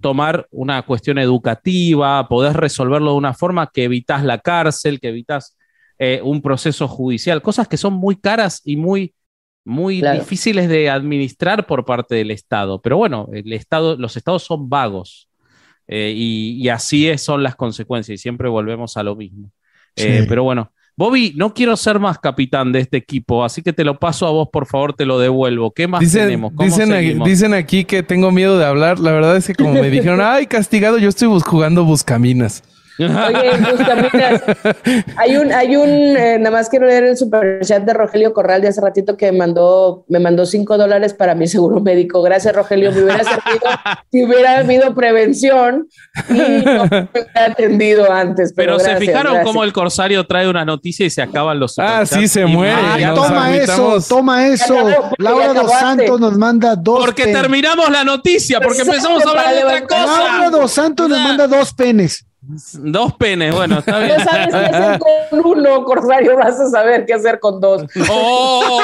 [0.00, 5.56] tomar una cuestión educativa, podés resolverlo de una forma que evitas la cárcel, que evitas
[5.98, 9.14] eh, un proceso judicial, cosas que son muy caras y muy,
[9.64, 12.80] muy difíciles de administrar por parte del Estado.
[12.82, 15.28] Pero bueno, el Estado, los estados son vagos
[15.88, 19.50] eh, y, así son las consecuencias y siempre volvemos a lo mismo.
[19.96, 23.84] Eh, pero bueno, Bobby, no quiero ser más capitán de este equipo, así que te
[23.84, 25.70] lo paso a vos, por favor, te lo devuelvo.
[25.70, 26.54] ¿Qué más tenemos?
[26.56, 28.98] dicen, aquí, dicen, aquí, que tengo miedo de hablar.
[28.98, 32.62] La verdad es que como me dijeron, ay, castigado, yo estoy jugando buscaminas.
[32.98, 34.42] Oye, Buscaminas,
[35.16, 38.62] hay un, hay un, eh, nada más quiero leer el super chat de Rogelio Corral
[38.62, 42.22] de hace ratito que mandó, me mandó cinco dólares para mi seguro médico.
[42.22, 42.92] Gracias, Rogelio.
[42.92, 43.70] Me hubiera servido
[44.10, 45.88] si hubiera habido prevención
[46.30, 48.52] y no me hubiera atendido antes.
[48.54, 52.28] Pero, se fijaron cómo el Corsario trae una noticia y se acaban los Ah, sí,
[52.28, 53.04] se muere.
[53.04, 54.74] Ah, toma eso, toma eso.
[55.18, 57.04] Laura dos Santos nos manda dos.
[57.04, 60.22] Porque terminamos la noticia, porque empezamos a hablar de otra cosa.
[60.22, 62.25] Laura dos Santos nos manda dos penes.
[62.48, 64.18] Dos penes, bueno, está bien.
[64.18, 67.84] No sabes qué hacer con uno, Corsario, vas a saber qué hacer con dos.
[68.10, 68.78] ¡Oh!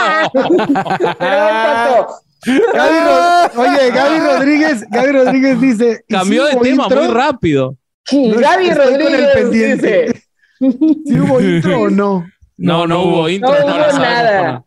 [3.57, 6.05] oye, Gaby Rodríguez, Gaby Rodríguez dice.
[6.09, 7.77] Cambió de tema muy rápido.
[8.11, 10.22] Gaby Rodríguez dice.
[10.59, 12.27] ¿Sí hubo intro o no?
[12.57, 13.51] No, no, hubo intro.
[13.51, 14.64] No, hubo nada.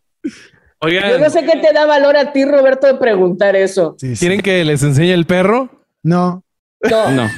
[0.80, 3.96] Oigan, Yo no sé qué te da valor a ti, Roberto, de preguntar eso.
[3.98, 4.20] Sí, sí.
[4.20, 5.70] ¿quieren que les enseñe el perro?
[6.04, 6.45] No,
[6.92, 7.10] No.
[7.12, 7.30] No.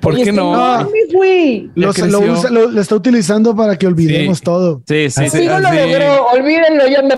[0.00, 0.54] ¿Por qué no?
[0.54, 1.70] enorme, güey.
[1.76, 4.44] lo, Ya lo usa- lo- lo está utilizando para que olvidemos Sí.
[4.44, 4.82] todo.
[4.88, 5.38] Sí, sí, Así- sí.
[5.42, 6.26] Sí, no lo logró.
[6.32, 7.08] Olvídenlo, ya me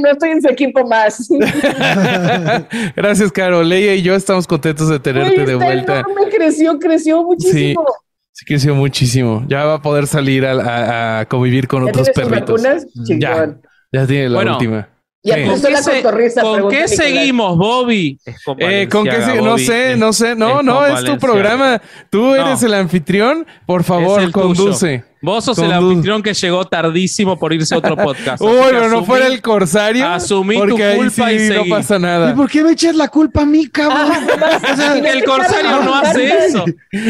[0.00, 1.28] no estoy en su equipo más.
[2.96, 3.62] Gracias, Caro.
[3.62, 6.00] Leia y yo estamos contentos de tenerte de vuelta.
[6.00, 7.84] enorme, creció, creció muchísimo.
[8.32, 9.44] Sí, creció muchísimo.
[9.48, 12.62] Ya va a poder salir a, a- a convivir con ¿Ya otros perritos.
[12.62, 12.86] vacunas?
[13.04, 13.60] Chingón.
[13.92, 14.88] Ya tiene la Bueno, última.
[15.24, 15.32] Sí.
[15.44, 16.42] puso ¿Con la qué, se- cotorriza.
[16.42, 18.18] con qué seguimos, Bobby?
[18.44, 20.34] Con Eh, ¿Con qué se- No sé, no sé.
[20.34, 21.82] No, es no, es tu programa.
[22.08, 22.34] Tú No.
[22.36, 23.46] eres el anfitrión.
[23.66, 24.32] Por favor, tuyo.
[24.32, 25.04] conduce.
[25.20, 28.40] Vos sos el anfitrión que llegó tardísimo por irse a otro podcast.
[28.40, 30.06] Uy, pero no fuera el corsario.
[30.06, 32.34] asumí tu porque ahí culpa sí y no pasa ¿Y nada.
[32.36, 34.12] por qué me echas la culpa a mí, cabrón?
[34.40, 36.64] Ah, el corsario no hace eso.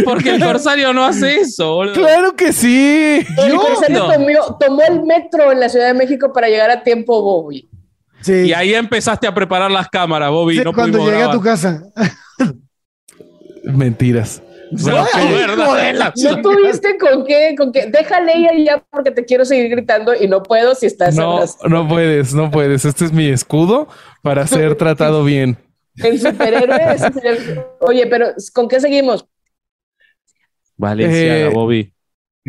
[0.07, 1.95] Porque el corsario no hace eso, boludo.
[1.95, 3.19] Claro que sí.
[3.37, 4.11] El Yo corsario no.
[4.13, 7.69] tomó, tomó el metro en la Ciudad de México para llegar a tiempo, Bobby.
[8.21, 10.59] Sí, Y ahí empezaste a preparar las cámaras, Bobby.
[10.59, 11.83] sí, no cuando llegué a tu casa.
[13.65, 14.43] Mentiras.
[14.71, 15.65] No, Ay, verdad.
[15.65, 17.55] hijo de la ¿No tuviste con qué?
[17.57, 17.87] Con qué?
[17.87, 21.69] Déjale ella ya porque te quiero seguir gritando y no puedo si estás No, abrazado.
[21.71, 22.85] no puedes, no puedes.
[22.85, 23.89] Este es mi escudo
[24.23, 25.57] para ser tratado bien.
[25.97, 26.97] En superhéroe.
[27.25, 29.27] el- Oye, pero ¿con qué seguimos?
[30.77, 31.95] Valenciaga, Eh, Bobby.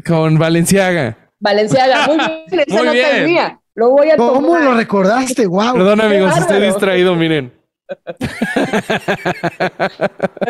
[0.06, 1.32] Con Valenciaga.
[1.40, 2.06] Valenciaga.
[2.08, 3.16] Muy bien, esa Muy nota bien.
[3.16, 3.59] es mía.
[3.76, 4.64] Lo voy a ¿Cómo tomar.
[4.64, 5.46] lo recordaste?
[5.48, 5.74] Wow.
[5.74, 7.54] Perdón, amigos, estoy distraído, miren.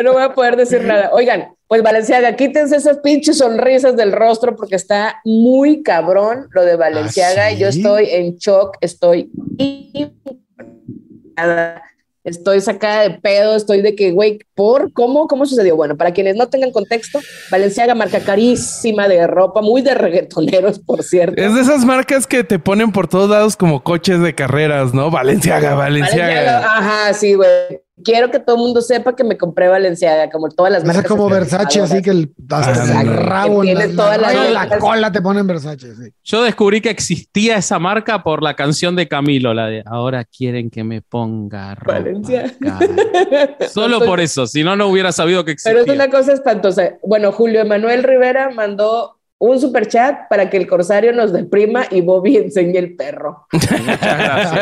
[0.02, 1.10] No voy a poder decir nada.
[1.12, 6.76] Oigan, pues Valenciaga, quítense esas pinches sonrisas del rostro porque está muy cabrón lo de
[6.76, 7.46] Valenciaga.
[7.46, 11.82] ¿Ah, y Yo estoy en shock, estoy impresionada,
[12.30, 15.26] estoy sacada de pedo, estoy de que, güey, ¿por cómo?
[15.28, 15.76] ¿Cómo sucedió?
[15.76, 21.02] Bueno, para quienes no tengan contexto, Valenciaga, marca carísima de ropa, muy de reggaetoneros, por
[21.02, 21.40] cierto.
[21.40, 25.10] Es de esas marcas que te ponen por todos lados como coches de carreras, ¿no?
[25.10, 26.76] Valenciaga, Valenciaga, Valenciaga.
[26.76, 27.50] ajá, sí, güey.
[28.02, 31.06] Quiero que todo el mundo sepa que me compré Valenciaga, como todas las marcas.
[31.06, 33.12] como Versace, así que el, hasta el Exacto.
[33.22, 35.94] rabo, Que la, tiene todas la la cola te ponen Versace.
[35.94, 36.10] Sí.
[36.24, 40.70] Yo descubrí que existía esa marca por la canción de Camilo, la de Ahora quieren
[40.70, 41.92] que me ponga ropa.
[41.98, 42.50] Valenciaga.
[42.60, 43.56] cara".
[43.70, 45.72] Solo por eso, si no, no hubiera sabido que existía.
[45.80, 46.94] Pero es una cosa espantosa.
[47.02, 52.02] Bueno, Julio Emanuel Rivera mandó un super chat para que el corsario nos deprima y
[52.02, 53.46] Bobby enseñe el perro.
[53.52, 54.52] Muchas gracias.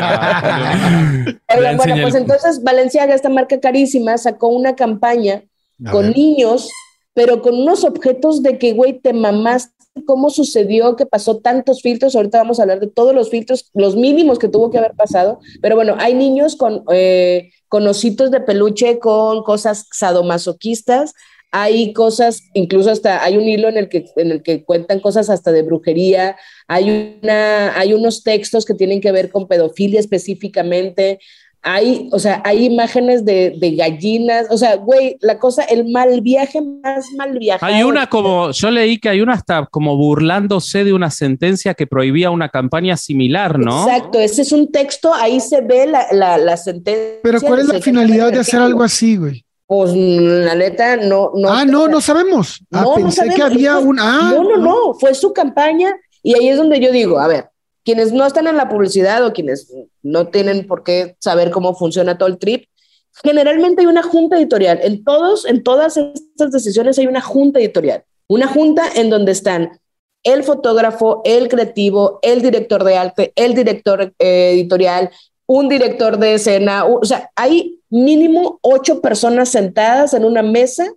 [1.56, 5.42] Oigan, bueno, pues el- entonces Valenciaga, esta marca carísima, sacó una campaña
[5.84, 6.16] A con ver.
[6.16, 6.70] niños,
[7.12, 9.72] pero con unos objetos de que, güey, te mamaste.
[10.06, 12.14] ¿Cómo sucedió que pasó tantos filtros?
[12.14, 15.40] Ahorita vamos a hablar de todos los filtros, los mínimos que tuvo que haber pasado.
[15.60, 21.14] Pero bueno, hay niños con, eh, con ositos de peluche, con cosas sadomasoquistas.
[21.50, 25.30] Hay cosas, incluso hasta hay un hilo en el que, en el que cuentan cosas
[25.30, 26.36] hasta de brujería.
[26.66, 31.18] Hay, una, hay unos textos que tienen que ver con pedofilia específicamente.
[31.62, 34.46] Hay, o sea, hay imágenes de, de gallinas.
[34.50, 37.74] O sea, güey, la cosa, el mal viaje más mal viajado.
[37.74, 41.86] Hay una como, yo leí que hay una hasta como burlándose de una sentencia que
[41.86, 43.88] prohibía una campaña similar, ¿no?
[43.88, 47.20] Exacto, ese es un texto, ahí se ve la, la, la sentencia.
[47.22, 49.44] Pero ¿cuál es la finalidad de hacer algo así, güey?
[49.68, 51.50] Pues la neta, no, no.
[51.52, 52.58] ah, no, no sabemos.
[52.72, 53.52] Ah, No, no pensé que sabemos.
[53.52, 54.00] había un.
[54.00, 57.50] Ah, no, no, no, fue su campaña y ahí es donde yo digo, a ver,
[57.84, 59.70] quienes no están en la publicidad o quienes
[60.02, 62.64] no tienen por qué saber cómo funciona todo el trip,
[63.22, 64.80] generalmente hay una junta editorial.
[64.82, 68.04] En todos, en todas estas decisiones hay una junta editorial.
[68.26, 69.78] Una junta en donde están
[70.22, 75.10] el fotógrafo, el creativo, el director de arte, el director eh, editorial,
[75.48, 76.84] un director de escena.
[76.84, 80.92] O sea, hay mínimo ocho personas sentadas en una mesa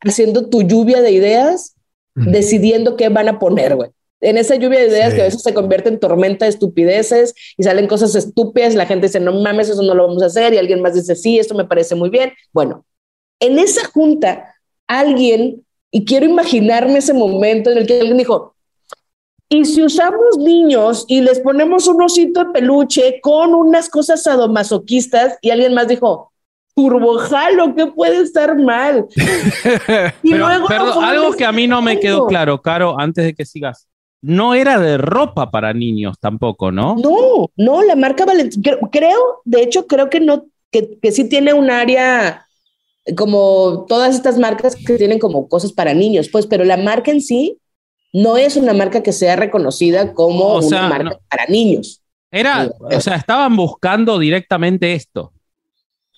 [0.00, 1.76] haciendo tu lluvia de ideas,
[2.14, 3.90] decidiendo qué van a poner, güey.
[4.20, 5.16] En esa lluvia de ideas Sí.
[5.16, 8.86] que a veces se convierte en tormenta de estupideces y salen cosas estúpidas y la
[8.86, 11.38] gente dice, no mames, eso no lo vamos a hacer y alguien más dice, sí,
[11.38, 12.32] esto me parece muy bien.
[12.52, 12.84] Bueno,
[13.40, 14.54] en esa junta,
[14.86, 18.53] alguien, y quiero imaginarme ese momento en el que alguien dijo,
[19.48, 25.38] y si usamos niños y les ponemos un osito de peluche con unas cosas sadomasoquistas
[25.42, 26.32] y alguien más dijo,
[26.74, 29.06] turbojalo, ¿qué puede estar mal?
[30.22, 33.34] Y Pero, luego perdón, algo que a mí no me quedó claro, Caro, antes de
[33.34, 33.86] que sigas.
[34.22, 36.96] No era de ropa para niños tampoco, ¿no?
[36.96, 41.28] No, no, la marca Valenciaga, creo, creo, de hecho, creo que no, que, que sí
[41.28, 42.46] tiene un área
[43.16, 47.20] como todas estas marcas que tienen como cosas para niños, pues, pero la marca en
[47.20, 47.58] sí
[48.14, 51.20] no es una marca que sea reconocida como O una sea, marca no.
[51.28, 52.00] para niños.
[52.30, 55.30] Era, o sea, estaban buscando directamente esto.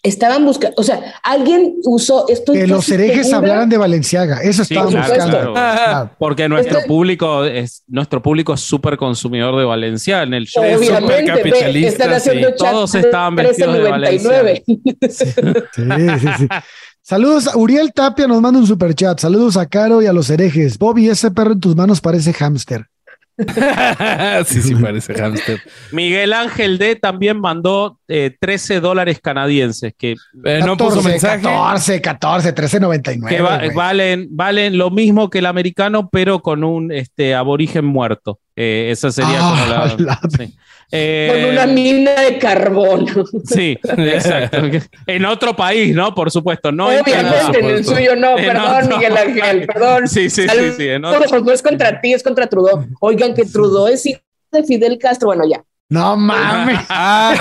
[0.02, 2.52] estaban buscando, o sea, alguien usó esto.
[2.52, 5.52] Que los herejes hablaran de Valenciaga, eso Sí, estaban claro, buscando.
[5.52, 6.10] claro.
[6.18, 10.62] Porque nuestro Estoy- público es nuestro público es súper consumidor de Valencia en el show.
[10.62, 12.54] Es Obviamente, ve, supercapitalista, están haciendo sí.
[12.56, 14.62] chat Todos estaban vestidos de 13.99.
[15.10, 15.82] Sí,
[16.20, 16.48] sí, sí.
[17.08, 19.20] Saludos, a Uriel Tapia nos manda un super chat.
[19.20, 20.76] Saludos a Caro y a los herejes.
[20.76, 22.86] Bobby, ese perro en tus manos parece hámster.
[24.46, 25.60] sí, sí, parece hámster.
[25.92, 31.42] Miguel Ángel D también mandó eh, 13 dólares canadienses que, Eh, no puso mensaje.
[31.42, 33.28] 14, 14, 13.99.
[33.28, 38.40] que va- valen, valen lo mismo que el americano, pero con un este, aborigen muerto.
[38.56, 39.96] Eh, esa sería Ah, como la.
[40.20, 40.56] la- sí.
[40.92, 43.06] Eh, Con una mina de carbón.
[43.44, 44.58] Sí, exacto.
[45.08, 46.14] en otro país, ¿no?
[46.14, 46.86] Por supuesto, no.
[46.86, 48.96] Obviamente, en el suyo no, En perdón, otro.
[48.96, 50.06] Miguel Ángel, perdón.
[50.08, 51.40] Sí, sí, sí, sí, en otro.
[51.40, 52.86] No es contra ti, es contra Trudeau.
[53.00, 54.20] Oigan, que Trudeau es hijo
[54.52, 55.26] de Fidel Castro.
[55.26, 55.62] Bueno, ya.
[55.88, 56.78] No mames.
[56.88, 57.34] Ah,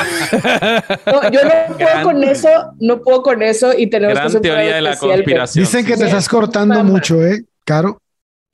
[1.06, 2.49] No, yo no puedo Gran- con eso,
[2.80, 5.63] no puedo con eso y tenemos que Gran un teoría de la conspiración.
[5.65, 7.43] Dicen que sí, te estás cortando mucho, ¿eh?
[7.63, 7.99] Caro.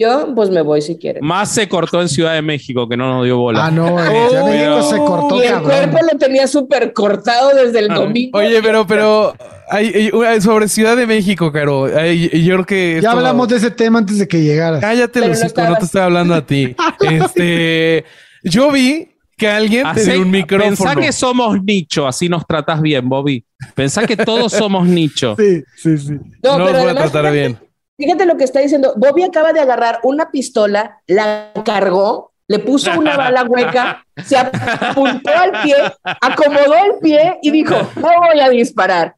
[0.02, 1.24] Yo, pues me voy si quieren.
[1.26, 3.66] Más se cortó en Ciudad de México, que no nos dio bola.
[3.66, 5.70] Ah, no, en Ciudad de México se cortó, Y el cabrón.
[5.70, 7.96] cuerpo lo tenía súper cortado desde el Ah.
[7.96, 8.38] domingo.
[8.40, 9.34] oye, pero, pero
[9.70, 11.86] hay, hay- sobre Ciudad de México, Caro.
[11.86, 13.00] hay- yo creo que.
[13.02, 14.82] Ya hablamos de ese tema antes de que llegaras.
[14.82, 16.76] Cállate, Pero no Lucico, no, te estoy hablando a ti.
[17.02, 18.06] Este,
[18.44, 20.70] yo vi que alguien te dio un micrófono.
[20.76, 23.44] Pensá que somos nicho, así nos tratas bien, Bobby.
[23.76, 25.36] Pensá que todos somos nicho.
[25.40, 26.14] Sí, sí, sí.
[26.44, 27.58] No, los voy a tratar bien.
[28.02, 28.96] Fíjate lo que está diciendo.
[28.98, 35.30] Bobby acaba de agarrar una pistola, la cargó, le puso una bala hueca, se apuntó
[35.30, 39.16] al pie, acomodó el pie y dijo, no voy a disparar.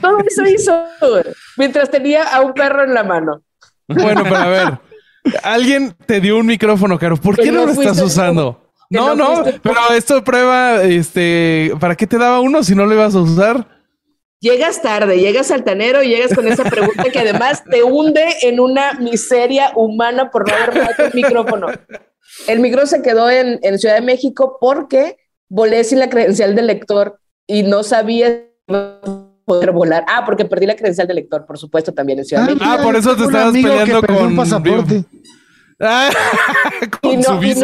[0.00, 0.82] Todo eso hizo
[1.58, 3.42] mientras tenía a un perro en la mano.
[3.86, 4.78] Bueno, pero a ver.
[5.42, 7.18] Alguien te dio un micrófono, Caro.
[7.18, 8.72] ¿Por Que qué no, lo estás usando?
[8.88, 12.94] No, no no, pero esto prueba, este, ¿para qué te daba uno si no lo
[12.94, 13.77] ibas a usar?
[14.40, 18.94] Llegas tarde, llegas altanero y llegas con esa pregunta que además te hunde en una
[18.94, 21.66] miseria humana por no haber el micrófono.
[22.46, 25.16] El micro se quedó en, en Ciudad de México porque
[25.48, 30.04] volé sin la credencial del lector y no sabía si iba a poder volar.
[30.06, 32.64] Ah, porque perdí la credencial del lector, por supuesto, también en Ciudad de México.
[32.68, 35.04] Ah, por eso te estabas peleando con un pasaporte.
[35.80, 36.10] Ah,
[37.00, 37.54] con Y no- su y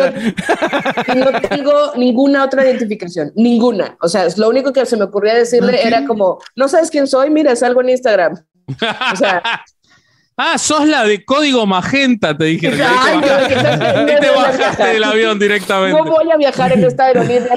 [1.16, 3.96] no tengo ninguna otra identificación, ninguna.
[4.00, 7.06] O sea, es lo único que se me ocurría decirle era como, no sabes quién
[7.08, 8.34] soy, mira, salgo en Instagram.
[9.12, 9.42] O sea,
[10.36, 12.66] Ah, sos la de código magenta, te dije.
[12.84, 14.92] Ay, te voy a bajaste viajar.
[14.92, 15.96] del avión directamente.
[15.96, 17.54] no voy a viajar en esta aerolínea.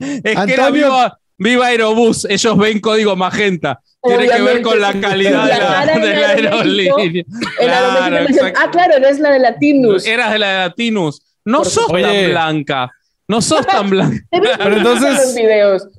[0.00, 3.80] Es que era Antonio- viva, viva Aerobús, ellos ven código magenta.
[4.02, 7.24] Tiene que ver con la calidad de la, de aerolínea.
[7.58, 10.04] Claro, ah, claro, eres la de Latinus.
[10.04, 11.22] Eras de la de Latinus.
[11.44, 12.90] No Por sos tan blanca.
[13.28, 14.24] No sos tan blanca.
[14.30, 15.36] Pero entonces-.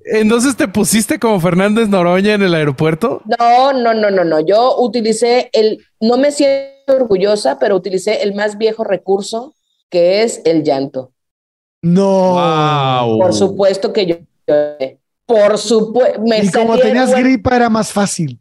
[0.06, 3.22] Entonces te pusiste como Fernández Noroña en el aeropuerto.
[3.40, 4.40] No, no, no, no, no.
[4.42, 9.56] Yo utilicé el, no me siento orgullosa, pero utilicé el más viejo recurso,
[9.90, 11.14] que es el llanto.
[11.82, 12.34] No.
[12.34, 13.20] Wow.
[13.20, 15.00] Por supuesto que yo, lloré.
[15.26, 18.40] Por supuesto, me Y como tenías gripa era más fácil.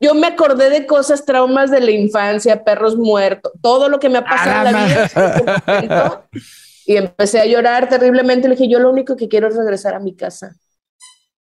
[0.00, 4.18] Yo me acordé de cosas, traumas de la infancia, perros muertos, todo lo que me
[4.18, 5.10] ha pasado en la vida.
[5.14, 6.24] en momento,
[6.86, 8.48] y empecé a llorar terriblemente.
[8.48, 10.54] Le dije, yo lo único que quiero es regresar a mi casa.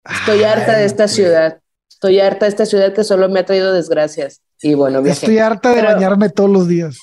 [0.09, 1.59] Estoy harta de esta ciudad.
[1.89, 4.41] Estoy harta de esta ciudad que solo me ha traído desgracias.
[4.61, 5.19] Y bueno, viajé.
[5.25, 6.97] Estoy harta de Pero- bañarme todos los días.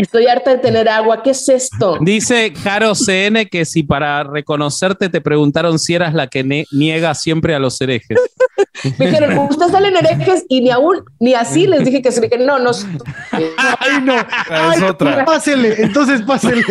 [0.00, 1.22] Estoy harta de tener agua.
[1.22, 1.98] ¿Qué es esto?
[2.00, 7.54] Dice Caro CN que si para reconocerte te preguntaron si eras la que niega siempre
[7.54, 8.18] a los herejes.
[8.98, 12.38] Me dijeron, ustedes salen herejes y ni aún, ni así les dije que se dije,
[12.38, 12.70] no, no.
[13.32, 14.14] Ay, no.
[14.16, 15.24] Ah, es Ay, otra.
[15.24, 16.62] Pásele, entonces pásele.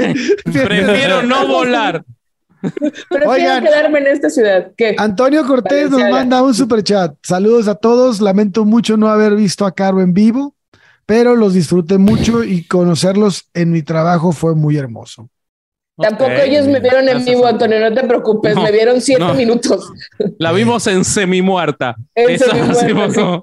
[0.44, 2.04] Prefiero no volar.
[2.62, 3.64] Prefiero Oigan.
[3.64, 4.72] quedarme en esta ciudad.
[4.76, 4.96] ¿Qué?
[4.98, 7.14] Antonio Cortés nos manda un super chat.
[7.24, 8.22] Saludos a todos.
[8.22, 10.56] Lamento mucho no haber visto a Caro en vivo,
[11.10, 15.28] pero los disfruté mucho y conocerlos en mi trabajo fue muy hermoso.
[15.98, 17.80] Tampoco ellos me vieron en vivo, Antonio.
[17.80, 19.34] No te preocupes, No, me vieron siete no.
[19.34, 19.92] minutos.
[20.38, 21.96] La vimos en semi-muerta.
[22.14, 22.46] En Eso,
[22.76, 22.92] sí.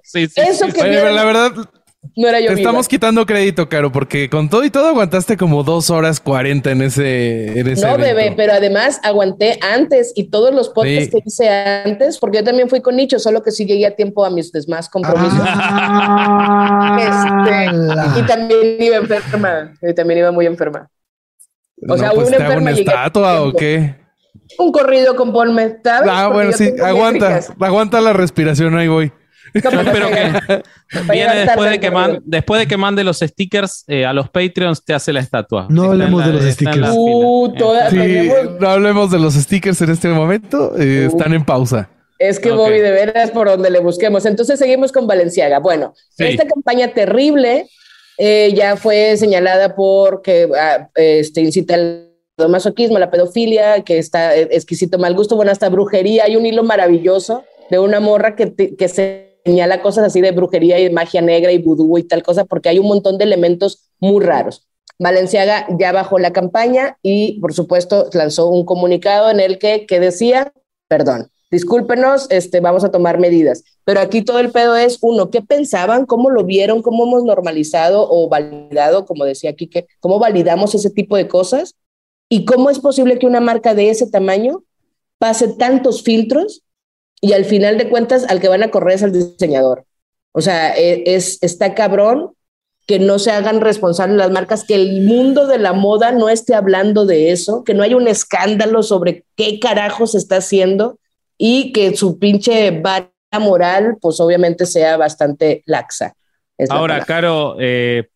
[0.05, 0.81] sí, sí, Eso sí, que.
[0.81, 1.53] Oye, pero la verdad,
[2.15, 2.49] No era yo.
[2.49, 6.71] te estamos quitando crédito, Caro, porque con todo y todo aguantaste como dos horas cuarenta
[6.71, 8.15] en ese, en ese No, evento.
[8.15, 11.11] bebé, pero además aguanté antes y todos los podcasts Sí.
[11.11, 14.25] que hice antes, porque yo también fui con Nicho, solo que sí llegué a tiempo
[14.25, 15.41] a mis demás compromisos.
[15.49, 20.89] Ah, Este, y también iba enferma, y también iba muy enferma.
[21.83, 23.97] O No, sea, pues una te hago una enferma estatua o qué.
[24.59, 26.09] Un corrido con Paul ¿sabes?
[26.11, 27.53] Ah, Porque bueno, sí, aguanta, métricas.
[27.61, 29.13] aguanta la respiración, ahí voy.
[29.55, 30.63] Yo espero que
[31.13, 34.85] viene después de que, man, después de que mande los stickers eh, a los Patreons,
[34.85, 35.67] te hace la estatua.
[35.71, 36.89] No hablemos de los stickers.
[36.95, 40.73] Uh, toda- Sí, tenemos- no hablemos de los stickers en este momento.
[40.79, 41.17] eh, Uh.
[41.17, 41.89] Están en pausa.
[42.19, 42.57] Es que Ok.
[42.59, 44.25] Bobby, de veras, por donde le busquemos.
[44.27, 45.59] Entonces seguimos con Valenciaga.
[45.59, 46.25] Bueno, Sí.
[46.25, 47.69] esta campaña terrible
[48.19, 52.09] eh, ya fue señalada por que ah, este, incita al
[52.49, 56.25] masoquismo, la pedofilia, que está eh, exquisito mal gusto, bueno, hasta brujería.
[56.25, 58.89] Hay un hilo maravilloso de una morra que, que
[59.47, 62.81] señala cosas así de brujería y magia negra y vudú y tal cosa, porque hay
[62.81, 64.67] un montón de elementos muy raros.
[64.99, 70.01] Valenciaga ya bajó la campaña y, por supuesto, lanzó un comunicado en el que, que
[70.01, 70.53] decía,
[70.89, 73.63] perdón, discúlpenos, este, vamos a tomar medidas.
[73.85, 76.07] Pero aquí todo el pedo es, uno, ¿qué pensaban?
[76.07, 76.83] ¿Cómo lo vieron?
[76.83, 81.77] ¿Cómo hemos normalizado o validado, como decía Quique, cómo validamos ese tipo de cosas?
[82.29, 84.65] ¿Y cómo es posible que una marca de ese tamaño
[85.19, 86.63] pase tantos filtros
[87.21, 89.85] y al final de cuentas al que van a correr es al diseñador?
[90.33, 92.33] O sea, e- es, está cabrón
[92.87, 96.55] que no se hagan responsables las marcas, que el mundo de la moda no esté
[96.55, 100.99] hablando de eso, que no haya un escándalo sobre qué carajo se está haciendo
[101.37, 103.11] y que su pinche vara
[103.41, 106.15] moral, pues obviamente sea bastante laxa.
[106.59, 107.05] La Ahora.
[107.05, 108.09] Caro, eh,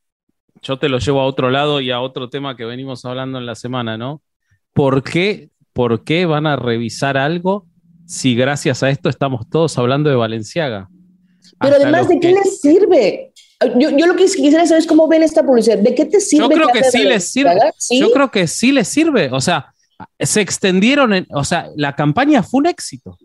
[0.62, 3.46] yo te lo llevo a otro lado y a otro tema que venimos hablando en
[3.46, 4.22] la semana, ¿no?
[4.72, 7.66] ¿Por qué, por qué van a revisar algo
[8.10, 10.88] si gracias a esto estamos todos hablando de Valenciaga?
[11.60, 13.32] Pero Hasta además, ¿de qué que- les sirve?
[13.78, 15.78] Yo, yo lo que quisiera saber es cómo ven esta publicidad.
[15.78, 16.44] ¿De qué te sirve?
[16.44, 17.58] Yo creo que sí les sirve.
[17.90, 19.28] Yo creo que sí les sirve.
[19.32, 19.72] O sea,
[20.18, 23.16] se extendieron, en- o sea, la campaña fue un éxito.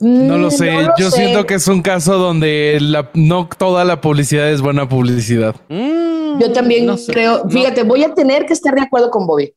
[0.00, 0.72] No lo Mm, sé.
[0.72, 1.16] no lo Yo sé.
[1.24, 5.54] siento que es un caso donde la- no toda la publicidad es buena publicidad.
[5.68, 7.12] Mm, Yo también no sé.
[7.12, 9.54] creo, No- fíjate, voy a tener que estar de acuerdo con Bobby.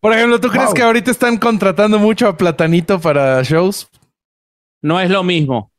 [0.00, 3.88] Por ejemplo, ¿tú crees que ahorita están contratando mucho a Platanito para shows?
[4.82, 5.70] No es lo mismo.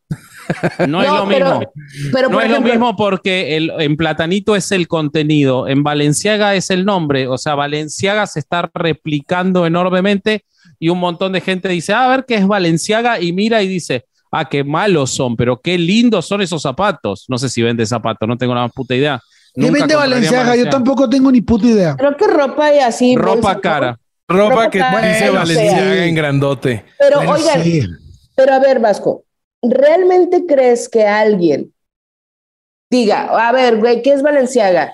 [0.88, 1.72] No, es lo pero, mismo.
[2.11, 6.55] pero No por es lo mismo porque el, en Platanito es el contenido, en Valenciaga
[6.55, 10.43] es el nombre, o sea, Valenciaga se está replicando enormemente
[10.78, 13.67] y un montón de gente dice, "Ah, a ver qué es Valenciaga y mira y
[13.67, 17.26] dice, ah, qué malos son, pero qué lindos son esos zapatos.
[17.28, 19.22] No sé si vende zapatos, no tengo la más puta idea.
[19.53, 20.55] ¿Qué Nunca vende compraría Valenciaga?
[20.55, 21.95] Yo tampoco tengo ni puta idea.
[21.97, 23.15] Creo que ropa y así.
[23.15, 23.61] Ropa bolsa, ¿no?
[23.61, 23.99] cara.
[24.27, 25.99] Ropa Ropa que cara, dice bueno, Valenciaga sí.
[26.09, 26.85] en grandote.
[26.97, 27.81] Pero Bueno, oigan, sí.
[28.35, 29.25] pero a ver, Vasco,
[29.61, 31.73] ¿realmente crees que alguien
[32.89, 34.93] diga, a ver, güey, ¿qué es Valenciaga?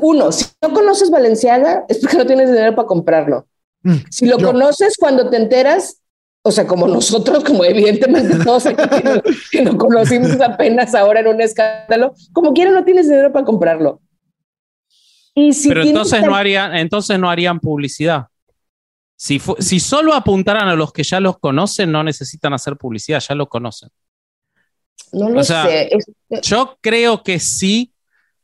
[0.00, 3.46] Uno, si no conoces Valenciaga, es porque no tienes dinero para comprarlo.
[3.82, 4.46] Mm, Si lo yo.
[4.46, 6.00] conoces cuando te enteras,
[6.42, 8.82] o sea, como nosotros, como evidentemente todos aquí
[9.50, 14.00] que lo conocimos apenas ahora en un escándalo, como quiera no tienes dinero para comprarlo.
[15.34, 18.26] Y si Pero entonces no harían, entonces no harían publicidad.
[19.16, 23.34] Si, si solo apuntaran a los que ya los conocen, no necesitan hacer publicidad, ya
[23.34, 23.90] los conocen.
[25.12, 25.90] no lo o sea, sé.
[26.42, 27.92] Yo creo que sí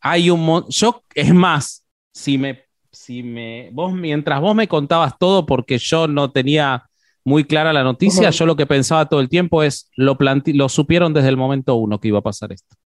[0.00, 5.46] hay un yo es más, si me si me vos mientras vos me contabas todo
[5.46, 6.88] porque yo no tenía
[7.24, 11.12] muy clara la noticia, yo lo que pensaba todo el tiempo es lo lo supieron
[11.14, 12.76] desde el momento uno que iba a pasar esto.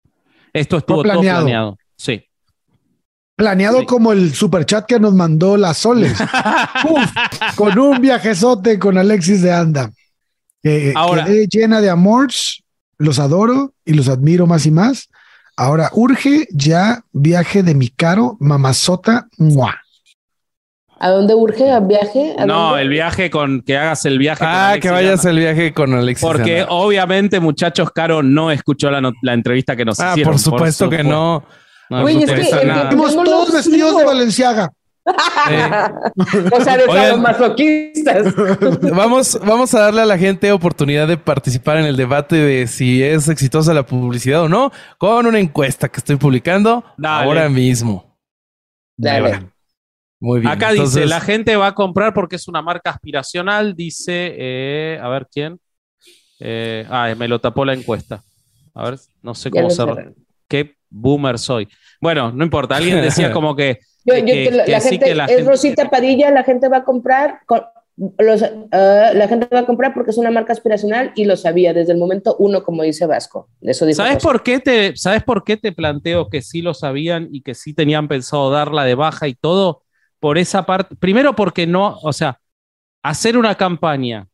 [0.53, 1.41] Esto estuvo todo planeado.
[1.43, 1.79] planeado.
[1.97, 2.25] Sí.
[3.37, 3.87] Planeado Sí.
[3.87, 6.17] como el superchat que nos mandó las soles.
[6.91, 9.91] Uf, con un viajezote con Alexis de Anda.
[10.63, 12.63] Eh, Ahora- quedé llena de amores,
[12.97, 15.09] los adoro y los admiro más y más.
[15.57, 19.29] Ahora urge ya viaje de mi caro mamazota.
[19.39, 19.75] ¡mua!
[21.01, 21.71] ¿A dónde urge?
[21.71, 22.35] ¿A viaje?
[22.39, 22.83] ¿A No, dónde?
[22.83, 24.41] el viaje con que hagas el viaje.
[24.41, 26.27] con Ah, Alexis que vayas el viaje con Alexis.
[26.27, 26.73] Porque Llama.
[26.73, 30.33] obviamente, muchachos, Caro no escuchó la, no- la entrevista que nos Ah, hicieron.
[30.33, 31.45] por supuesto que no.
[31.91, 32.41] No es que.
[32.43, 33.99] Estamos no todos vestidos sigo.
[34.01, 34.73] de Valenciaga.
[36.53, 37.23] o sea, de Oigan.
[37.23, 38.35] masoquistas.
[38.95, 43.03] Vamos, vamos a darle a la gente oportunidad de participar en el debate de si
[43.03, 47.25] es exitosa la publicidad o no, con una encuesta que estoy publicando Dale.
[47.25, 48.19] ahora mismo.
[48.99, 49.47] Dale.
[50.21, 50.53] Muy bien.
[50.53, 55.09] Acá dice, la gente va a comprar porque es una marca aspiracional, dice, eh, a
[55.09, 55.59] ver quién.
[56.41, 58.23] Eh, ah, me lo tapó la encuesta.
[58.75, 60.13] A ver, no sé cómo cerré.
[60.49, 61.69] Qué boomer soy.
[62.01, 63.79] Bueno, no importa, alguien decía como que...
[64.05, 65.91] Yo- que- yo que- te- la, que la sí gente, que la es gente- Rosita
[65.91, 67.63] Padilla, la gente va a comprar, con-
[68.19, 68.41] los,
[68.73, 71.99] la gente va a comprar porque es una marca aspiracional y lo sabía desde el
[71.99, 73.49] momento uno, como dice Vasco.
[73.61, 77.29] Eso dijo ¿Sabes por, qué te, ¿Sabes por qué te planteo que sí lo sabían
[77.33, 79.83] y que sí tenían pensado darla de baja y todo?
[80.21, 80.97] Por esa parte.
[80.97, 82.39] Primero porque no, o sea,
[83.03, 84.27] hacer una campaña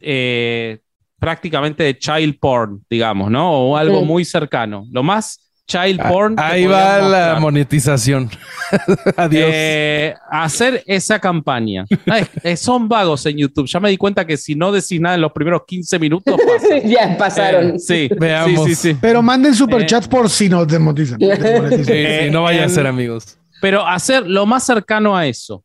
[0.00, 0.78] eh,
[1.18, 3.50] prácticamente de child porn, digamos, ¿no?
[3.52, 4.86] O algo muy cercano.
[4.90, 6.34] Lo más child Ah, porn.
[6.38, 8.30] Ahí va la monetización.
[9.16, 9.50] Adiós.
[9.52, 11.84] Eh, hacer esa campaña.
[12.06, 13.66] Ay, eh, son vagos en YouTube.
[13.66, 16.78] Ya me di cuenta que si no decís nada en los primeros 15 minutos, pasa.
[16.84, 17.70] ya pasaron.
[17.76, 18.66] Eh, sí, Veamos.
[18.66, 18.98] sí, sí, sí.
[19.00, 23.38] Pero manden superchats por si eh, sí, no vaya a ser amigos.
[23.60, 25.64] Pero hacer lo más cercano a eso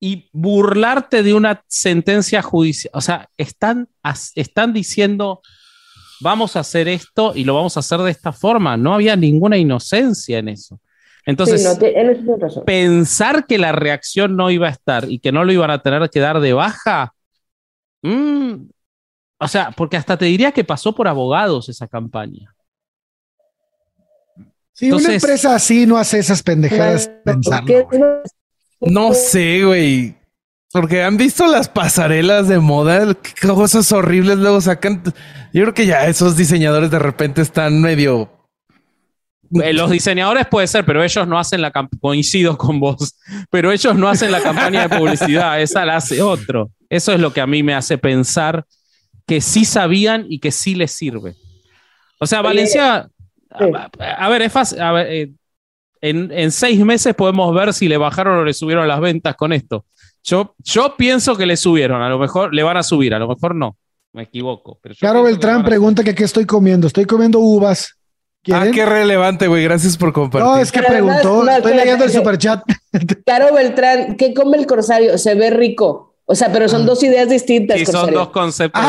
[0.00, 2.90] y burlarte de una sentencia judicial.
[2.94, 3.88] O sea, están,
[4.34, 5.40] están diciendo,
[6.20, 8.76] vamos a hacer esto y lo vamos a hacer de esta forma.
[8.76, 10.80] No había ninguna inocencia en eso.
[11.26, 12.64] Entonces, sí, no, te- en eso tienes razón.
[12.66, 16.10] pensar que la reacción no iba a estar y que no lo iban a tener
[16.10, 17.14] que dar de baja,
[18.02, 18.54] mm,
[19.38, 22.53] o sea, porque hasta te diría que pasó por abogados esa campaña.
[24.74, 27.66] Si una Entonces- empresa así no hace esas pendejadas, pensarlo.
[27.66, 28.02] ¿Qué- güey.
[28.80, 30.14] No sé, güey.
[30.72, 35.02] Porque han visto las pasarelas de moda, qué cosas horribles luego sacan.
[35.52, 38.30] Yo creo que ya esos diseñadores de repente están medio.
[39.62, 43.14] Eh, los diseñadores puede ser, pero ellos no hacen la campaña, coincido con vos,
[43.50, 46.70] pero ellos no hacen la campaña de publicidad, esa la hace otro.
[46.88, 48.66] Eso es lo que a mí me hace pensar
[49.26, 51.36] que sí sabían y que sí les sirve.
[52.18, 53.08] O sea, Valencia,
[53.58, 53.64] sí.
[54.00, 55.30] a, a ver, es fácil, a ver, eh,
[56.00, 59.52] en, en seis meses podemos ver si le bajaron o le subieron las ventas con
[59.52, 59.84] esto.
[60.22, 63.28] Yo, yo pienso que le subieron, a lo mejor le van a subir, a lo
[63.28, 63.76] mejor no,
[64.12, 64.78] me equivoco.
[64.82, 66.86] Pero que le Beltrán pregunta que qué estoy comiendo.
[66.86, 67.94] Estoy comiendo uvas.
[67.96, 68.00] Ah,
[68.42, 68.72] ¿Quieren?
[68.72, 69.64] qué relevante, güey.
[69.64, 70.46] Gracias por compartir.
[70.50, 71.44] no, es que Pero además, preguntó.
[71.44, 72.62] no, estoy espérate, leyendo el superchat.
[73.26, 75.16] Caro Beltrán, ¿qué come el corsario?
[75.16, 76.14] Se ve rico.
[76.26, 76.84] O sea, pero son Ah.
[76.86, 77.78] dos ideas distintas.
[77.78, 78.18] Sí, son corsario.
[78.18, 78.82] dos conceptos.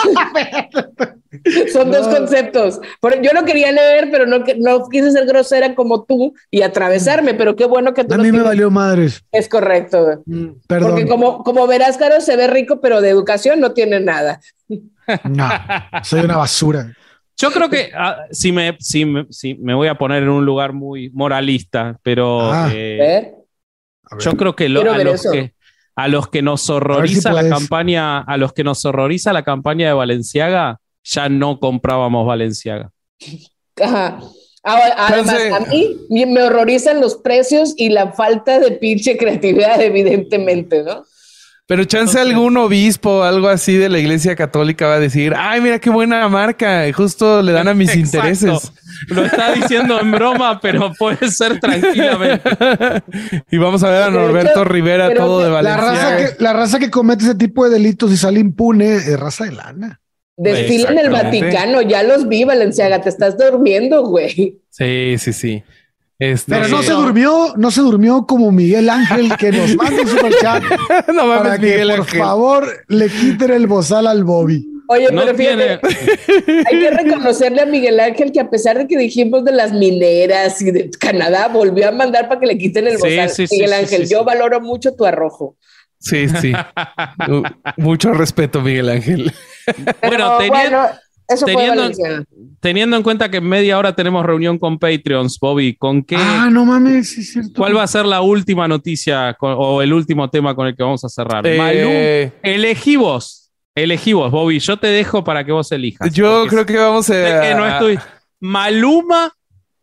[1.72, 2.80] Son dos conceptos.
[3.00, 6.62] Por- yo no quería leer, pero no, que- no quise ser grosera como tú y
[6.62, 8.48] atravesarme, pero qué bueno que tú A lo mí me tienes.
[8.48, 9.24] valió madres.
[9.32, 10.22] Es correcto.
[10.26, 10.90] Mm, Perdón.
[10.90, 14.40] Porque como, como verás, Caro se ve rico, pero de educación no tiene nada.
[15.24, 15.48] No,
[16.02, 16.92] soy una basura.
[17.36, 20.44] Yo creo que ah, si, me, si, me, si me voy a poner en un
[20.44, 22.68] lugar muy moralista, pero Ah.
[22.72, 23.34] eh, ¿eh?
[24.04, 24.24] A ver.
[24.24, 25.30] yo creo que, lo- a, los eso.
[25.32, 25.54] que
[26.00, 29.92] a los que nos horroriza la campaña, a los que nos horroriza la campaña de
[29.92, 32.90] Valenciaga, ya no comprábamos Valenciaga.
[33.80, 34.20] Ajá.
[34.62, 40.82] Ahora, Además, a mí me horrorizan los precios y la falta de pinche creatividad, evidentemente,
[40.82, 41.04] ¿no?
[41.70, 45.60] Pero chance algún obispo o algo así de la iglesia católica va a decir, ay,
[45.60, 46.88] mira qué buena marca.
[46.88, 48.16] y Justo le dan a mis Exacto.
[48.16, 48.72] intereses.
[49.06, 52.42] Lo está diciendo en broma, pero puede ser tranquilamente.
[53.52, 56.36] y vamos a ver a Norberto Rivera pero todo de La raza, Valencia.
[56.36, 59.52] que, la raza que comete ese tipo de delitos y sale impune es raza de
[59.52, 60.00] lana.
[60.36, 61.10] Desfila en el.
[61.10, 64.58] Vaticano, ya los vi, Valenciaga, te estás durmiendo, güey.
[64.70, 65.62] Sí, sí, sí.
[66.20, 70.06] Este, Pero no se durmió, no se durmió como Miguel Ángel que nos manda un
[70.08, 70.62] superchat
[71.14, 72.18] no para mames, que Miguel por Ángel.
[72.20, 74.66] favor le quiten el bozal al Bobby.
[74.88, 76.62] Oye, No pero fíjate, tiene.
[76.70, 80.60] hay que reconocerle a Miguel Ángel que a pesar de que dijimos de las mineras
[80.60, 83.30] y de Canadá, volvió a mandar para que le quiten el bozal.
[83.30, 84.24] sí, sí, Miguel sí, Ángel, sí, yo sí.
[84.26, 85.56] valoro mucho tu arrojo.
[85.98, 86.52] Sí, sí.
[87.28, 87.42] Uh,
[87.76, 89.32] Mucho respeto, Miguel Ángel.
[90.02, 90.86] Bueno, bueno,
[91.30, 91.90] eso teniendo-.
[92.60, 96.16] Teniendo en cuenta que en media hora tenemos reunión con Patreons, Bobby, ¿con qué?
[96.18, 97.52] Ah, no mames, sí es cierto.
[97.56, 100.82] ¿Cuál va a ser la última noticia con- o el último tema con el que
[100.82, 101.46] vamos a cerrar?
[101.46, 103.50] Eh, Malú, elegí vos.
[103.74, 104.58] Elegí vos, Bobby.
[104.58, 106.12] Yo te dejo para que vos elijas.
[106.12, 107.40] yo creo que vamos a...
[107.40, 107.98] que no estoy.
[108.40, 109.32] Maluma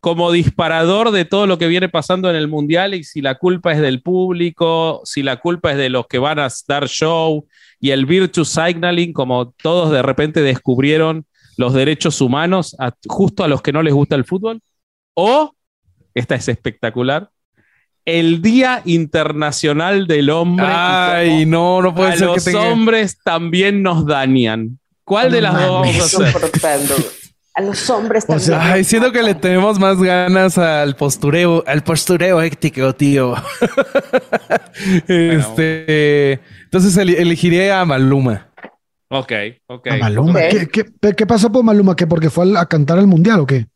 [0.00, 3.72] como disparador de todo lo que viene pasando en el mundial y si la culpa
[3.72, 7.46] es del público, si la culpa es de los que van a dar show
[7.80, 11.24] y el virtue signaling, como todos de repente descubrieron
[11.58, 14.60] los derechos humanos a- justo a los que no les gusta el fútbol,
[15.14, 15.52] o,
[16.14, 17.28] esta es espectacular,
[18.06, 20.64] el Día Internacional del Hombre.
[20.64, 22.74] y Ay, no, no puede a ser que los tenga...
[22.74, 24.78] dos también nos dañan.
[25.04, 26.94] ¿Cuál de las dos vamos a hacer?
[27.60, 28.76] Los hombres O sea, también.
[28.76, 33.34] Ay, siento que le tenemos más ganas al postureo, al postureo ético, tío.
[35.08, 38.47] este, entonces ele- elegiré a Maluma.
[39.10, 39.32] Ok,
[39.68, 39.86] ok.
[39.90, 40.32] A Maluma.
[40.32, 40.68] Ok.
[40.72, 41.96] ¿Qué, qué, qué pasó por Maluma?
[41.96, 43.66] ¿Que porque fue al- a cantar al mundial o qué?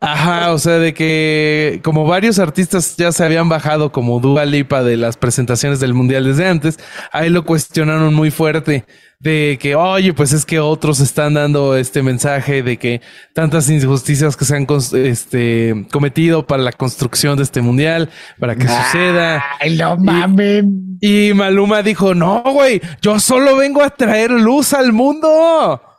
[0.00, 4.82] Ajá, o sea, de que como varios artistas ya se habían bajado como Dua Lipa
[4.82, 6.78] de las presentaciones del mundial desde antes,
[7.12, 8.84] ahí lo cuestionaron muy fuerte
[9.18, 13.00] de que, oye, pues es que otros están dando este mensaje de que
[13.34, 18.68] tantas injusticias que se han este, cometido para la construcción de este mundial, para que
[18.68, 19.42] suceda.
[19.60, 20.64] Ay, no mames.
[21.00, 25.28] Y Maluma dijo, no, güey, yo solo vengo a traer luz al mundo.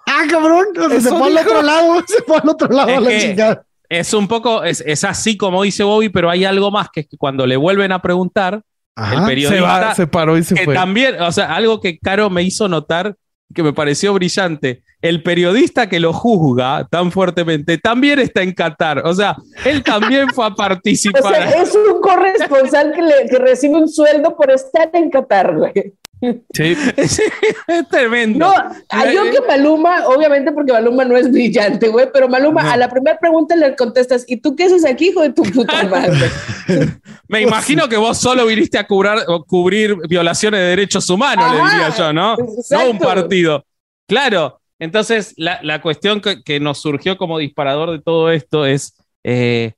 [0.10, 0.66] Ah, cabrón.
[0.90, 2.04] Se fue al otro lado.
[2.08, 3.64] Se fue al otro lado Es a la que- chingada.
[3.90, 7.08] Es un poco, es, es así como dice Bobby, pero hay algo más que es
[7.08, 8.62] que cuando le vuelven a preguntar,
[8.98, 9.20] el.
[9.20, 10.74] Se, periodista, va, se paró y se que fue.
[10.74, 13.16] también, o sea, algo que Caro me hizo notar
[13.54, 14.84] que me pareció brillante.
[15.02, 19.04] El periodista que lo juzga tan fuertemente también está en Qatar.
[19.06, 21.24] O sea, él también fue a participar.
[21.24, 25.56] O sea, es un corresponsal que, le, que recibe un sueldo por estar en Qatar,
[25.56, 25.94] güey.
[26.20, 26.76] Sí.
[26.98, 28.40] es tremendo.
[28.40, 32.90] No, yo que Maluma, obviamente porque Maluma no es brillante, güey, pero Maluma a la
[32.90, 36.30] primera pregunta le contestas, ¿y tú qué haces aquí, hijo de tu puta madre?
[37.28, 41.96] Me imagino que vos solo viniste a cubrir, cubrir violaciones de derechos humanos, le diría
[41.96, 42.36] yo, ¿no?
[42.36, 43.66] No un partido.
[44.08, 48.96] Claro, entonces la, la cuestión que, que, nos surgió como disparador de todo esto es,
[49.24, 49.74] eh,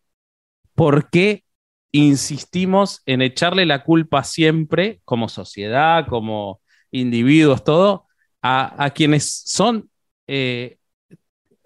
[0.76, 1.44] ¿por qué
[1.92, 6.62] insistimos en echarle la culpa siempre, como sociedad, como
[6.92, 8.06] individuos, todo,
[8.42, 9.90] a, quienes son
[10.28, 10.78] eh,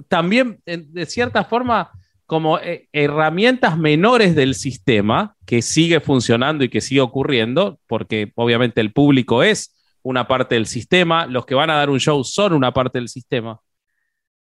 [0.07, 1.91] también, de cierta forma,
[2.26, 8.82] como eh, herramientas menores del sistema que sigue funcionando y que sigue ocurriendo, porque obviamente
[8.82, 12.53] el público es una parte del sistema, los que van a dar un show son
[12.53, 13.59] una parte del sistema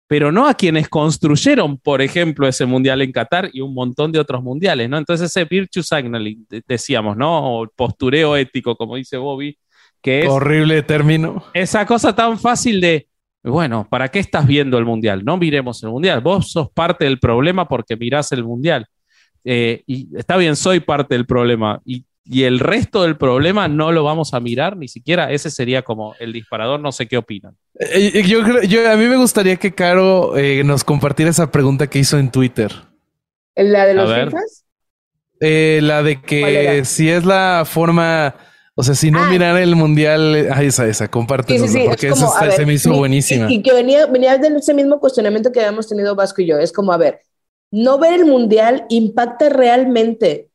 [0.08, 4.18] pero no a quienes construyeron, por ejemplo, ese mundial en Qatar y un montón de
[4.18, 4.96] otros mundiales, ¿no?
[4.96, 7.60] Entonces ese virtue signaling, decíamos, ¿no?
[7.60, 9.58] O postureo ético, como dice Bobby,
[10.00, 10.28] que es...
[10.28, 11.44] Horrible término.
[11.52, 13.06] Esa cosa tan fácil de,
[13.44, 15.22] bueno, ¿para qué estás viendo el mundial?
[15.26, 18.86] No miremos el mundial, vos sos parte del problema porque mirás el mundial.
[19.44, 21.82] Eh, y está bien, soy parte del problema.
[21.84, 25.82] Y y el resto del problema no lo vamos a mirar, ni siquiera ese sería
[25.82, 27.56] como el disparador, no sé qué opinan.
[27.80, 31.98] Eh, yo, yo a mí me gustaría que Caro eh, nos compartiera esa pregunta que
[31.98, 32.70] hizo en Twitter.
[33.56, 34.64] ¿La de los FIFAs?
[35.40, 38.34] Eh, la de que si es la forma,
[38.74, 39.30] o sea, si no ah.
[39.30, 43.50] mirar el mundial, ah, esa, esa, compártelo, porque esa se me hizo buenísima.
[43.50, 46.72] Y, que venía, venía de ese mismo cuestionamiento que habíamos tenido Vasco y yo, es
[46.72, 47.22] como, a ver,
[47.70, 50.47] no ver el mundial impacta realmente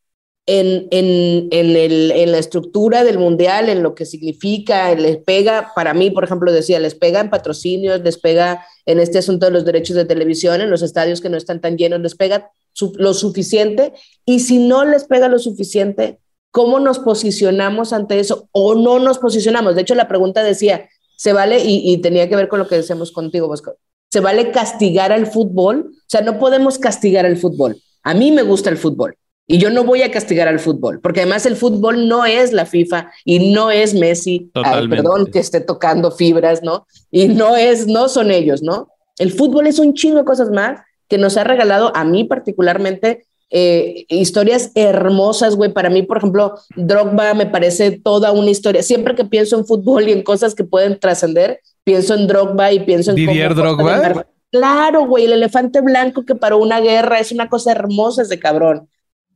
[0.46, 5.72] en, en, en, el, en, la estructura del mundial, en lo que significa, les pega,
[5.74, 9.54] para mí, por ejemplo, decía, les pega en patrocinios, les pega en este asunto de
[9.54, 12.52] los derechos de televisión, en los estadios que no están tan llenos, les pega
[12.96, 13.94] lo suficiente.
[14.26, 16.20] Y si no les pega lo suficiente,
[16.52, 19.76] ¿cómo nos posicionamos ante eso o no nos posicionamos?
[19.76, 21.64] De hecho, la pregunta decía, ¿se vale?
[21.64, 23.76] Y, y tenía que ver con lo que decíamos contigo, Bosco.
[24.12, 25.92] ¿Se vale castigar al fútbol?
[25.96, 27.78] O sea, no podemos castigar al fútbol.
[28.04, 29.16] A mí me gusta el fútbol
[29.46, 32.66] y yo no voy a castigar al fútbol, porque además el fútbol no es la
[32.66, 34.52] FIFA y no es Messi,
[34.90, 36.88] perdón que esté tocando fibras, ¿no?
[37.12, 38.88] Y no es, no son ellos, ¿no?
[39.18, 40.80] El fútbol es un chingo de cosas más
[41.10, 43.26] que nos ha regalado a mí particularmente
[43.56, 45.72] eh, historias hermosas, güey.
[45.72, 48.82] Para mí, por ejemplo, Drogba me parece toda una historia.
[48.82, 52.80] Siempre que pienso en fútbol y en cosas que pueden trascender, pienso en Drogba y
[52.80, 53.18] pienso en...
[53.18, 54.26] Didier Drogba.
[54.52, 58.88] Claro, güey, el elefante blanco que paró una guerra es una cosa hermosa ese cabrón.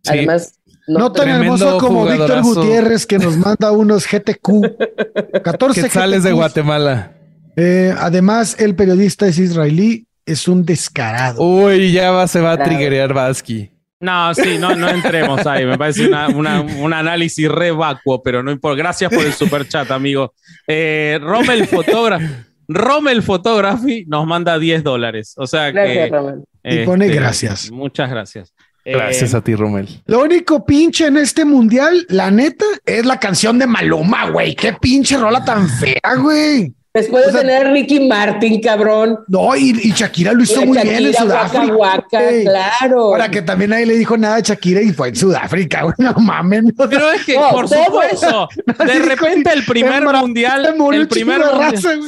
[0.08, 6.32] Además, no, tan hermoso como Víctor Gutiérrez que nos manda unos GTQ 14 sales de
[6.32, 7.14] Guatemala.
[7.56, 11.42] Eh, además, el periodista es israelí, es un descarado.
[11.42, 13.72] Uy, ya va, se va a triggerear Vasky.
[14.00, 15.66] No, sí, no, no entremos ahí.
[15.66, 18.78] Me parece un análisis re vacuo, pero no importa.
[18.78, 20.34] Gracias por el super chat, amigo.
[20.68, 22.28] Eh, Rommel Photography.
[22.70, 25.34] Rommel Photography nos manda 10 dólares.
[25.38, 26.12] O sea que.
[26.64, 27.72] y pone este, gracias.
[27.72, 28.54] Muchas gracias.
[28.94, 30.02] Gracias a ti, Romel.
[30.06, 34.56] Lo único pinche en este mundial, la neta, es la canción de Maluma, güey.
[34.56, 36.74] Qué pinche rola tan fea, güey.
[36.98, 39.20] Después de tener a Ricky Martin, cabrón.
[39.28, 42.04] No, y, Shakira lo hizo muy bien en Sudáfrica.
[42.10, 43.00] claro.
[43.00, 45.94] Ahora que también nadie le dijo nada a Shakira y fue en Sudáfrica, güey.
[46.00, 46.64] No mames.
[46.76, 48.50] Pero es que, por supuesto,
[48.86, 50.76] de repente el primer mundial.
[50.92, 52.00] El primer mundial,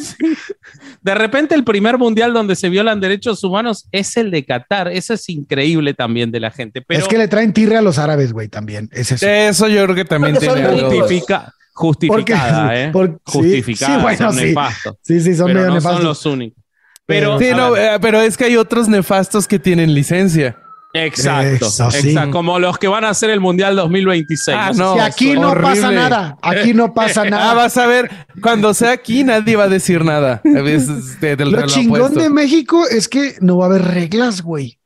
[1.03, 4.87] de repente el primer mundial donde se violan derechos humanos es el de Qatar.
[4.87, 6.81] Eso es increíble también de la gente.
[6.81, 6.99] Pero...
[6.99, 8.89] Es que le traen tirre a los árabes, güey, también.
[8.91, 9.27] Es eso.
[9.27, 12.91] Eso yo creo que también tiene justifica justificada, ¿eh?
[13.23, 14.95] justificada, sí, bueno, son nefastos.
[15.01, 15.97] Sí, sí, son pero medio no nefastos.
[15.97, 16.63] son los únicos.
[17.05, 20.57] Pero, no, eh, pero es que hay otros nefastos que tienen licencia.
[20.93, 22.31] Exacto, exacto.
[22.31, 24.57] Como los que van a hacer el Mundial 2026.
[24.59, 26.37] Ah, no, y aquí no pasa nada.
[26.41, 27.51] Aquí no pasa nada.
[27.51, 28.09] Ah, vas a ver,
[28.41, 30.41] cuando sea aquí nadie va a decir nada.
[30.43, 34.78] lo chingón de México es que no va a haber reglas, güey.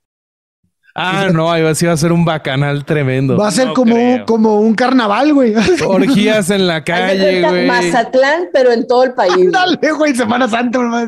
[0.96, 3.36] Ah, no, ahí va, a ser un bacanal tremendo.
[3.36, 5.56] Va a ser como, un, como un carnaval, güey.
[5.88, 7.66] Orgías en la calle, güey.
[7.66, 9.52] Mazatlán, pero en todo el país.
[9.52, 11.08] Dale, güey, Semana Santa, güey.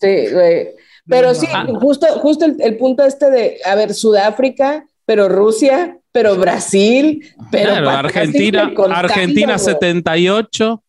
[0.00, 0.68] Sí, güey.
[1.08, 1.46] Pero sí,
[1.80, 8.72] justo, justo el, punto este de, a ver, Sudáfrica, pero Rusia, pero Brasil, pero Argentina,
[8.92, 10.82] Argentina 78.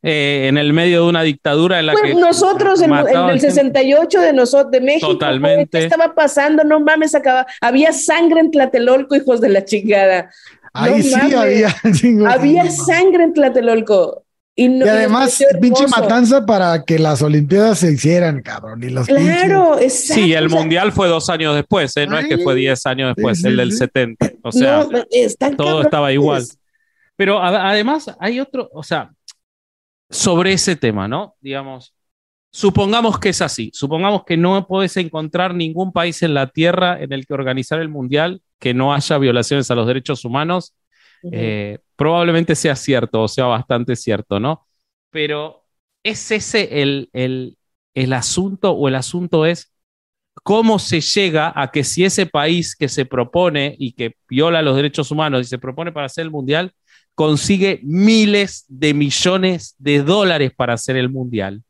[0.00, 4.32] Eh, en el medio de una dictadura en la que nosotros en, el 68 de
[4.32, 9.40] nosotros de México totalmente ¿qué estaba pasando no mames acaba había sangre en Tlatelolco hijos
[9.40, 10.30] de la chingada
[10.72, 11.74] ahí sí había
[12.32, 14.22] había sangre en Tlatelolco
[14.54, 18.82] Y, además, pinche matanza para que las Olimpiadas se hicieran, cabrón.
[18.82, 20.20] Y los claro, exacto.
[20.20, 22.08] Sí, el Mundial fue dos años después, ¿eh?
[22.08, 24.32] no es que fue diez años después, el del 70.
[24.42, 24.84] O sea,
[25.56, 26.44] todo estaba igual.
[27.14, 29.12] Pero además hay otro, o sea,
[30.10, 31.34] sobre ese tema, ¿no?
[31.40, 31.94] Digamos,
[32.50, 37.12] supongamos que es así, supongamos que no puedes encontrar ningún país en la Tierra en
[37.12, 40.74] el que organizar el Mundial que no haya violaciones a los derechos humanos
[41.32, 44.66] eh, probablemente sea cierto o sea bastante cierto, ¿no?
[45.10, 45.64] Pero
[46.02, 49.72] ¿es ese el, el asunto o el asunto es
[50.42, 54.76] cómo se llega a que si ese país que se propone y que viola los
[54.76, 56.72] derechos humanos y se propone para hacer el mundial,
[57.18, 61.64] consigue miles de millones de dólares para hacer el mundial?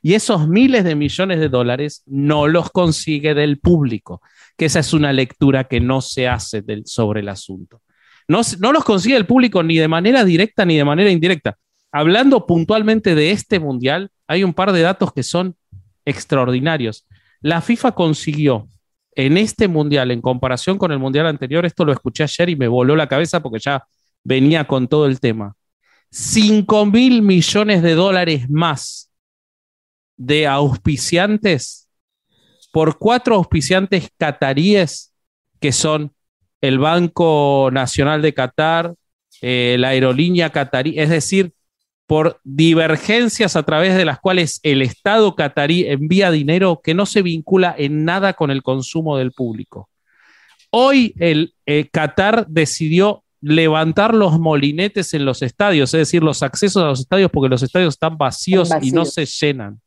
[0.00, 4.22] Y esos miles de millones de dólares no los consigue del público,
[4.56, 7.82] que esa es una lectura que no se hace del, sobre el asunto.
[8.28, 8.40] No,
[8.72, 11.58] los consigue el público ni de manera directa ni de manera indirecta.
[11.92, 15.54] Hablando puntualmente de este mundial, hay un par de datos que son
[16.06, 17.06] extraordinarios.
[17.42, 18.68] La FIFA consiguió
[19.14, 22.68] en este mundial, en comparación con el mundial anterior, esto lo escuché ayer y me
[22.68, 23.84] voló la cabeza porque ya
[24.24, 25.54] venía con todo el tema.
[26.10, 29.10] 5 mil millones de dólares más
[30.16, 31.88] de auspiciantes
[32.72, 35.14] por cuatro auspiciantes cataríes
[35.60, 36.12] que son
[36.60, 38.94] el Banco Nacional de Qatar,
[39.42, 41.52] eh, la aerolínea catarí, es decir,
[42.06, 47.22] por divergencias a través de las cuales el Estado catarí envía dinero que no se
[47.22, 49.88] vincula en nada con el consumo del público.
[50.70, 56.82] Hoy el eh, Qatar decidió levantar los molinetes en los estadios, es decir, los accesos
[56.82, 59.80] a los estadios porque los estadios están vacíos, y no se llenan.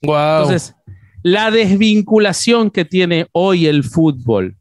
[0.00, 0.74] Entonces,
[1.22, 4.56] la desvinculación que tiene hoy el fútbol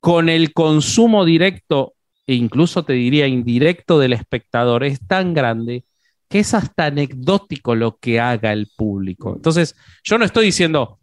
[0.00, 1.94] con el consumo directo
[2.26, 5.84] e incluso te diría indirecto del espectador es tan grande
[6.28, 9.34] que es hasta anecdótico lo que haga el público.
[9.34, 10.98] Entonces, yo no estoy diciendo,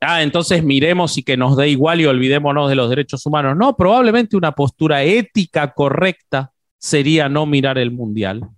[0.00, 3.56] ah, entonces miremos y que nos dé igual y olvidémonos de los derechos humanos.
[3.56, 8.48] No, probablemente una postura ética correcta sería no mirar el mundial.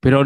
[0.00, 0.24] Pero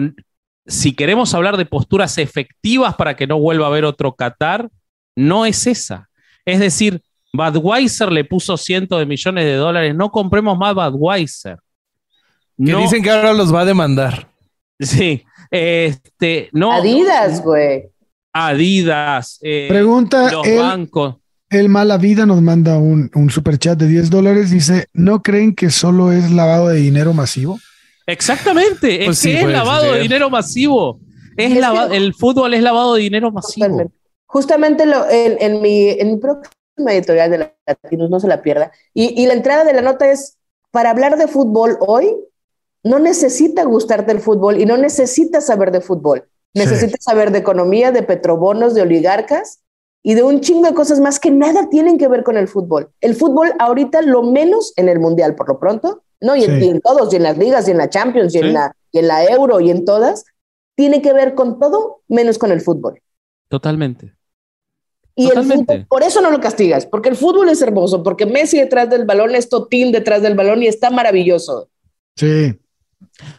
[0.66, 4.68] si queremos hablar de posturas efectivas para que no vuelva a haber otro Qatar,
[5.14, 6.08] no es esa.
[6.44, 7.02] Es decir,
[7.32, 9.94] Budweiser le puso cientos de millones de dólares.
[9.94, 11.58] No compremos más Budweiser.
[12.56, 14.28] Que dicen que ahora los va a demandar.
[14.80, 15.24] Sí.
[15.50, 16.72] Este, no.
[16.72, 17.90] Adidas, güey.
[18.36, 19.38] Adidas.
[19.42, 20.30] Eh, Pregunta.
[20.30, 21.16] Los bancos.
[21.48, 24.50] El Mala Vida nos manda un, un super chat de 10 dólares.
[24.50, 27.58] Dice: ¿No creen que solo es lavado de dinero masivo?
[28.06, 29.00] Exactamente.
[29.00, 31.00] es pues que es lavado de dinero masivo.
[31.36, 31.52] Es,
[31.92, 33.90] el fútbol es lavado de dinero masivo.
[34.26, 36.20] Justamente lo, en, mi, en
[36.76, 38.72] mi editorial de Latinos, no se la pierda.
[38.92, 40.36] Y, y, la entrada de la nota es,
[40.70, 42.14] para hablar de fútbol hoy,
[42.82, 46.26] no necesita gustarte el fútbol y no necesitas saber de fútbol.
[46.56, 49.60] Necesitas saber de economía, de petrobonos, de oligarcas
[50.02, 52.90] y de un chingo de cosas más que nada tienen que ver con el fútbol.
[53.00, 56.34] El fútbol ahorita lo menos en el mundial, por lo pronto, ¿no?
[56.34, 59.00] Y, en, todos, y en las ligas, y en la Champions, y, en la, y
[59.00, 60.24] en la Euro, y en todas,
[60.76, 63.02] tiene que ver con todo menos con el fútbol.
[63.48, 64.14] Totalmente.
[65.14, 68.58] Y el fútbol, por eso no lo castigas, porque el fútbol es hermoso, porque Messi
[68.58, 71.68] detrás del balón es Totín detrás del balón y está maravilloso.
[72.16, 72.58] Sí.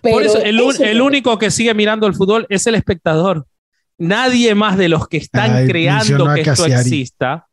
[0.01, 3.45] Por eso, el, único que sigue mirando el fútbol es el espectador.
[3.97, 7.47] Nadie más de los que están creando que esto exista,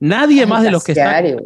[0.00, 1.36] nadie más de los que están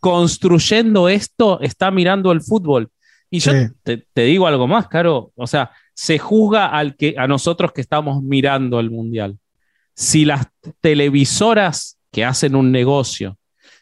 [0.00, 2.90] construyendo esto está mirando el fútbol.
[3.30, 5.32] Y yo te, te, digo algo más, Caro.
[5.36, 9.38] O sea, se juzga al que, a nosotros que estamos mirando el mundial
[10.00, 10.46] si las
[10.80, 13.36] televisoras que hacen un negocio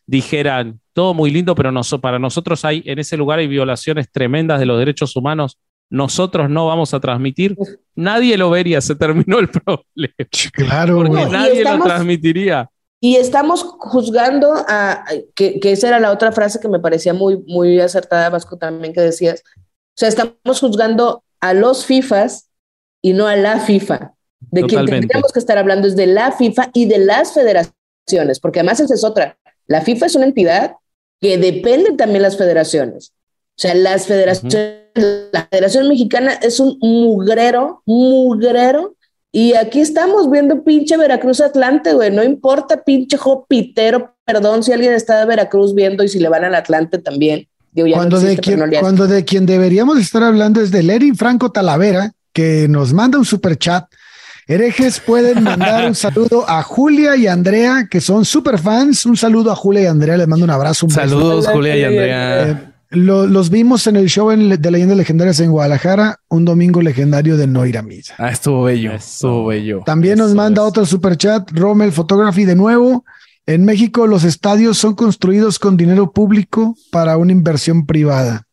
[0.08, 4.66] dijeran, todo muy lindo, pero para nosotros hay, en ese lugar hay violaciones tremendas de
[4.66, 5.58] los derechos humanos,
[5.90, 7.56] nosotros no vamos a transmitir,
[7.94, 10.14] nadie lo vería, se terminó el problema.
[10.52, 12.70] Claro, porque nadie lo transmitiría.
[13.00, 15.04] Y estamos juzgando a,
[15.36, 18.92] que, que, esa era la otra frase que me parecía muy, muy acertada, Vasco, también
[18.92, 19.44] que decías.
[19.56, 22.48] O sea, estamos juzgando a los FIFAs
[23.02, 24.14] y no a la FIFA.
[24.40, 28.60] De quien tendríamos que estar hablando es de la FIFA y de las federaciones, porque
[28.60, 29.36] además esa es otra.
[29.68, 30.72] La FIFA es una entidad
[31.20, 33.12] que depende también de las federaciones.
[33.58, 34.78] O sea, las federaciones,
[35.32, 38.96] la Federación Mexicana es un mugrero, mugrero.
[39.30, 42.10] Y aquí estamos viendo pinche Veracruz Atlante, güey.
[42.10, 44.14] No importa, pinche jopitero.
[44.24, 47.46] Perdón si alguien está de Veracruz viendo y si le van al Atlante también.
[47.92, 52.68] cuando, de quien, cuando de quien deberíamos estar hablando es de Lerin Franco Talavera, que
[52.68, 53.84] nos manda un super chat
[54.50, 59.04] Herejes pueden mandar un saludo a Julia y Andrea, que son super fans.
[59.04, 60.88] Un saludo a Julia y Andrea, les mando un abrazo.
[60.88, 62.48] Saludos, Julia y Andrea.
[62.50, 66.80] Eh, Lo- los vimos en el show en- de Leyendas Legendarias en Guadalajara, un domingo
[66.80, 68.14] legendario de no ir a misa.
[68.16, 68.92] Ah, estuvo bello.
[68.92, 69.82] Estuvo bello.
[69.84, 70.68] También nos manda es.
[70.68, 73.04] otro superchat, Rommel Photography de nuevo.
[73.44, 78.44] En México los estadios son construidos con dinero público para una inversión privada,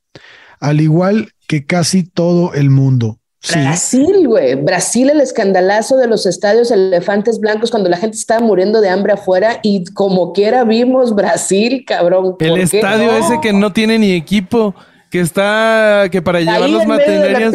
[0.59, 3.19] al igual que casi todo el mundo.
[3.45, 4.55] Sí, Brasil, güey.
[4.55, 9.13] Brasil, el escandalazo de los estadios elefantes blancos cuando la gente estaba muriendo de hambre
[9.13, 12.37] afuera y como quiera vimos Brasil, cabrón.
[12.39, 13.17] El ¿por qué estadio no?
[13.17, 14.73] ese que no tiene ni equipo,
[15.11, 17.51] que está, que para llevar los materiales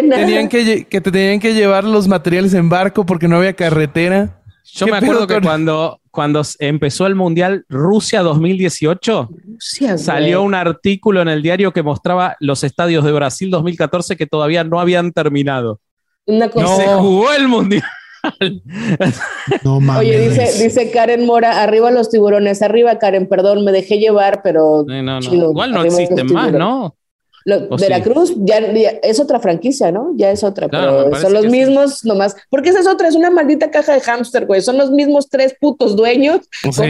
[0.00, 4.39] tenían que, que te tenían que llevar los materiales en barco porque no había carretera.
[4.64, 9.98] Yo ¿Qué me acuerdo que con- cuando, cuando empezó el Mundial Rusia 2018, Rusia, güey.
[9.98, 14.64] salió un artículo en el diario que mostraba los estadios de Brasil 2014 que todavía
[14.64, 15.80] no habían terminado.
[16.26, 17.82] Una se jugó el Mundial.
[19.64, 20.00] no mames.
[20.00, 24.84] Oye, dice, dice Karen Mora, arriba los tiburones, arriba Karen, perdón, me dejé llevar, pero
[24.86, 25.20] no, no.
[25.20, 26.52] Chino, Igual no existen más.
[26.52, 26.96] ¿no?
[27.44, 27.84] Lo- ¿O sí?
[27.84, 30.12] Veracruz ya, ya es otra franquicia, ¿no?
[30.16, 31.48] Ya es otra, Claro, pero son los sí.
[31.48, 32.36] mismos nomás.
[32.50, 34.60] Porque esa es otra, es una maldita caja de hámster, güey.
[34.60, 36.82] Son los mismos tres putos dueños con Sí.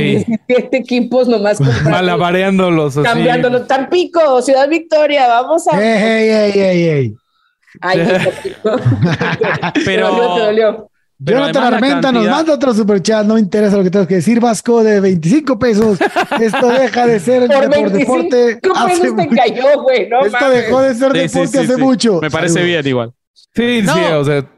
[0.48, 3.05] 17 equipos nomás Malabareándolos así.
[3.07, 3.66] cambiándolos.
[3.68, 5.80] Tampico, Ciudad Victoria, vamos a.
[5.80, 7.14] Ey, ey, ey, ey, ey.
[7.80, 8.80] Ay, Tampico.
[9.84, 10.72] Pero- Te dolió, te dolió.
[10.72, 10.89] Pero
[11.22, 14.82] Jonathan Armenta nos cantidad- manda otro superchat, no interesa lo que tengas que decir, Vasco,
[14.82, 15.98] de 25 pesos.
[16.40, 19.36] Esto deja de ser Por por 25 deporte hace pesos te mucho.
[19.36, 20.08] cayó, güey.
[20.08, 20.56] No Esto mames.
[20.64, 21.80] dejó de ser Sí, sí, deporte sí, hace sí.
[21.82, 22.20] mucho.
[22.22, 22.68] Me parece Saludos.
[22.68, 23.12] bien igual.
[23.54, 23.94] Sí, No.
[23.94, 24.50] sí, o sea,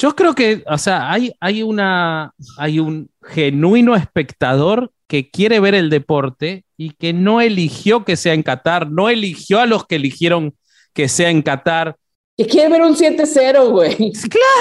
[0.00, 5.74] Yo creo que, o sea, hay, hay una, hay un genuino espectador que quiere ver
[5.74, 9.96] el deporte y que no eligió que sea en Qatar, no eligió a los que
[9.96, 10.54] eligieron
[10.92, 11.96] que sea en Qatar.
[12.38, 14.12] Que quiere ver un 7-0, güey.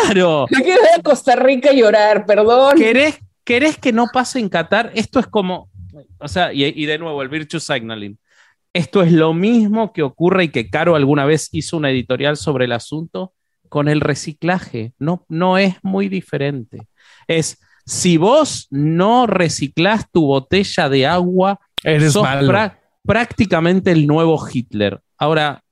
[0.03, 2.75] Claro, Yo quiero ver a Costa Rica llorar, perdón.
[2.75, 4.91] ¿querés, querés que no pase en Qatar?
[4.95, 5.69] Esto es como,
[6.19, 8.17] o sea, y, y de nuevo, el Virtue Signaling.
[8.73, 12.65] Esto es lo mismo que ocurre y que Caro alguna vez hizo una editorial sobre
[12.65, 13.33] el asunto
[13.69, 14.93] con el reciclaje.
[14.97, 16.87] No, no es muy diferente.
[17.27, 22.27] Es, si vos no reciclás tu botella de agua, eres sos
[23.03, 24.99] prácticamente el nuevo Hitler.
[25.17, 25.63] Ahora,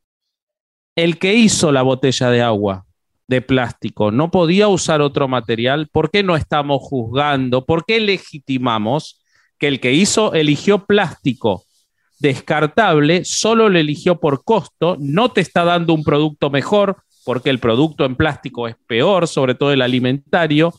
[0.96, 2.86] el que hizo la botella de agua
[3.28, 7.66] de plástico no podía usar otro material, ¿por qué no estamos juzgando?
[7.66, 9.22] ¿Por qué legitimamos
[9.58, 11.64] que el que hizo eligió plástico
[12.20, 17.60] descartable, solo lo eligió por costo, no te está dando un producto mejor, porque el
[17.60, 20.74] producto en plástico es peor, sobre todo el alimentario,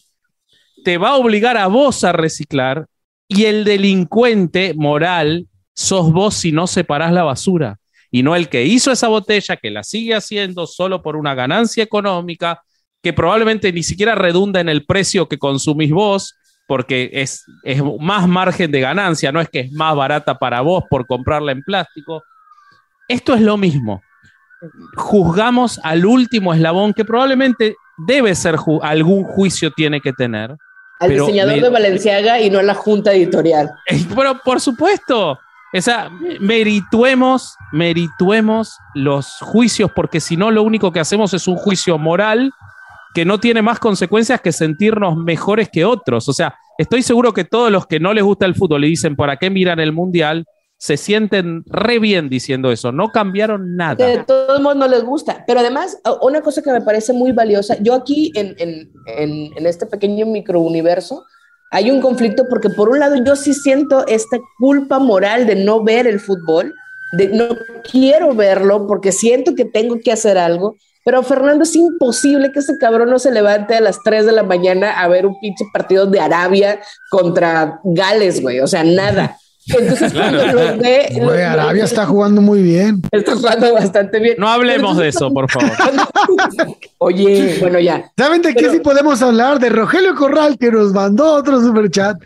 [0.84, 2.86] te va a obligar a vos a reciclar
[3.28, 7.78] y el delincuente moral sos vos si no separás la basura
[8.10, 11.82] y no el que hizo esa botella, que la sigue haciendo solo por una ganancia
[11.82, 12.62] económica,
[13.02, 16.34] que probablemente ni siquiera redunda en el precio que consumís vos,
[16.68, 20.82] porque es, es más margen de ganancia, no es que es más barata para vos
[20.90, 22.22] por comprarla en plástico.
[23.08, 24.02] Esto es lo mismo.
[24.96, 30.54] Juzgamos al último eslabón que probablemente debe ser ju- algún juicio tiene que tener.
[30.98, 33.70] Al diseñador me- de Valenciaga y no a la junta editorial.
[33.86, 35.38] Eh, Pero por supuesto,
[35.78, 36.10] o sea,
[36.40, 42.52] merituemos, merituemos los juicios, porque si no, lo único que hacemos es un juicio moral
[43.14, 46.28] que no tiene más consecuencias que sentirnos mejores que otros.
[46.28, 49.16] O sea, estoy seguro que todos los que no les gusta el fútbol y dicen,
[49.16, 50.44] ¿para qué miran el mundial?
[50.78, 52.92] Se sienten re bien diciendo eso.
[52.92, 53.62] No cambiaron
[53.96, 54.24] Que de nada.
[54.26, 55.44] todos modos no les gusta.
[55.46, 59.66] Pero además, una cosa que me parece muy valiosa, yo aquí en, en, en, en
[59.66, 61.24] este pequeño microuniverso,
[61.70, 65.82] hay un conflicto porque por un lado yo sí siento esta culpa moral de no
[65.82, 66.74] ver el fútbol,
[67.12, 67.48] de no
[67.90, 72.78] quiero verlo porque siento que tengo que hacer algo, pero Fernando es imposible que ese
[72.78, 76.06] cabrón no se levante a las 3 de la mañana a ver un pinche partido
[76.06, 79.36] de Arabia contra Gales, güey, o sea, nada.
[79.68, 80.38] Entonces, Claro.
[80.38, 83.02] cuando los ve, Güey, los- Arabia está jugando muy bien.
[83.10, 84.36] está jugando bastante bien.
[84.38, 85.70] No hablemos de eso, por favor.
[86.98, 88.10] Oye, bueno, ya.
[88.16, 89.58] ¿Saben de qué Pero- sí podemos hablar?
[89.58, 92.16] De Rogelio Corral, que nos mandó otro superchat.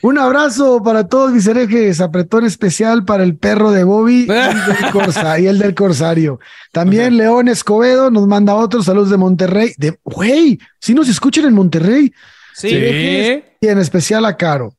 [0.00, 4.92] Un abrazo para todos mis herejes, apretón especial para el perro de Bobby y, del
[4.92, 6.38] Corsa- y el del Corsario.
[6.72, 9.72] También León Escobedo nos manda otro, saludos de Monterrey.
[9.76, 12.12] De, güey, si nos escuchan en Monterrey,
[12.54, 12.68] Sí.
[12.70, 13.42] Sí.
[13.60, 14.72] y en especial a Caro.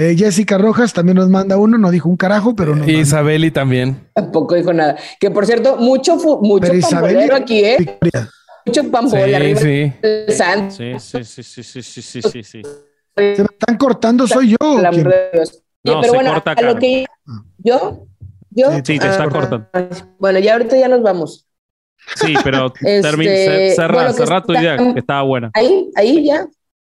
[0.00, 2.88] Eh, Jessica Rojas también nos manda uno, no dijo un carajo, pero no.
[2.88, 4.08] Isabeli también.
[4.14, 4.96] Tampoco dijo nada.
[5.18, 6.70] Que por cierto, mucho, mucho
[7.02, 7.76] pero aquí, ¿eh?
[7.80, 8.30] Victoria.
[8.64, 9.92] Mucho pambolero sí, sí.
[10.68, 10.98] Sí.
[11.00, 12.62] sí, sí, sí, sí, sí, sí, sí.
[13.16, 14.56] Se me están cortando, soy yo.
[14.60, 14.90] No,
[15.82, 17.42] pero se bueno, corta, a lo que ah.
[17.58, 18.06] yo,
[18.50, 18.70] yo.
[18.70, 19.68] Sí, sí te ah, está cortando.
[20.20, 21.48] Bueno, ya ahorita ya nos vamos.
[22.14, 25.50] Sí, pero este, cerra, bueno, cerra tu idea, que estaba buena.
[25.54, 26.46] Ahí, ahí ya.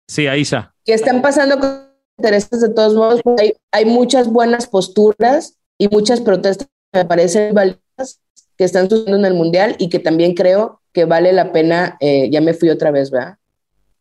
[0.07, 0.73] Sí, ahí ya.
[0.85, 3.21] Que están pasando con intereses de todos modos.
[3.39, 8.19] Hay, hay muchas buenas posturas y muchas protestas que me parecen valiosas.
[8.57, 12.29] que están sucediendo en el Mundial y que también creo que vale la pena, eh,
[12.31, 13.37] ya me fui otra vez, ¿verdad?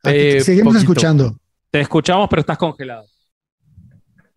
[0.05, 0.93] Eh, Seguimos poquito.
[0.93, 1.37] escuchando.
[1.71, 3.07] Te escuchamos, pero estás congelado.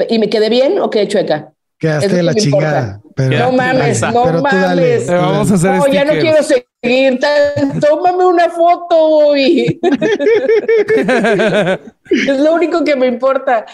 [0.10, 1.52] ¿Y me quedé bien o quedé chueca?
[1.78, 3.02] Quedaste de la chingada.
[3.16, 5.08] Pero, no mames, no pero mames.
[5.08, 6.66] Dale, vamos a hacer no, ya no quiero seguir.
[7.82, 9.80] Tómame una foto, y
[12.10, 13.66] es lo único que me importa.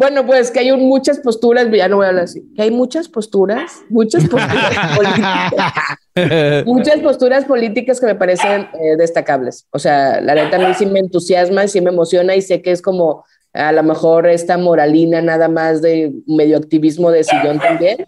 [0.00, 3.06] Bueno, pues que hay muchas posturas, ya no voy a hablar así, que hay muchas
[3.06, 9.66] posturas, muchas posturas políticas, muchas posturas políticas que me parecen eh, destacables.
[9.72, 12.70] O sea, la neta a mí sí me entusiasma, sí me emociona y sé que
[12.70, 18.06] es como a lo mejor esta moralina nada más de medio activismo de sillón también,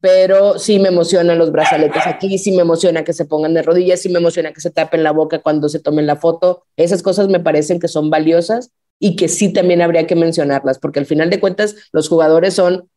[0.00, 4.00] pero sí me emocionan los brazaletes aquí, sí me emociona que se pongan de rodillas,
[4.00, 6.64] sí me emociona que se tapen la boca cuando se tomen la foto.
[6.76, 11.00] Esas cosas me parecen que son valiosas y que sí también habría que mencionarlas, porque
[11.00, 12.88] al final de cuentas los jugadores son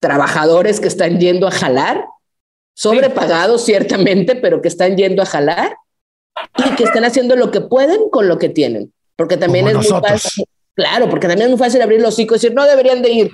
[0.00, 2.04] trabajadores que están yendo a jalar,
[2.74, 5.76] sobrepagados ciertamente, pero que están yendo a jalar
[6.58, 9.86] y que están haciendo lo que pueden con lo que tienen, porque también es muy
[9.86, 10.44] fácil
[10.76, 13.30] Claro, porque también es muy fácil abrir los hocico y decir, no deberían de ir.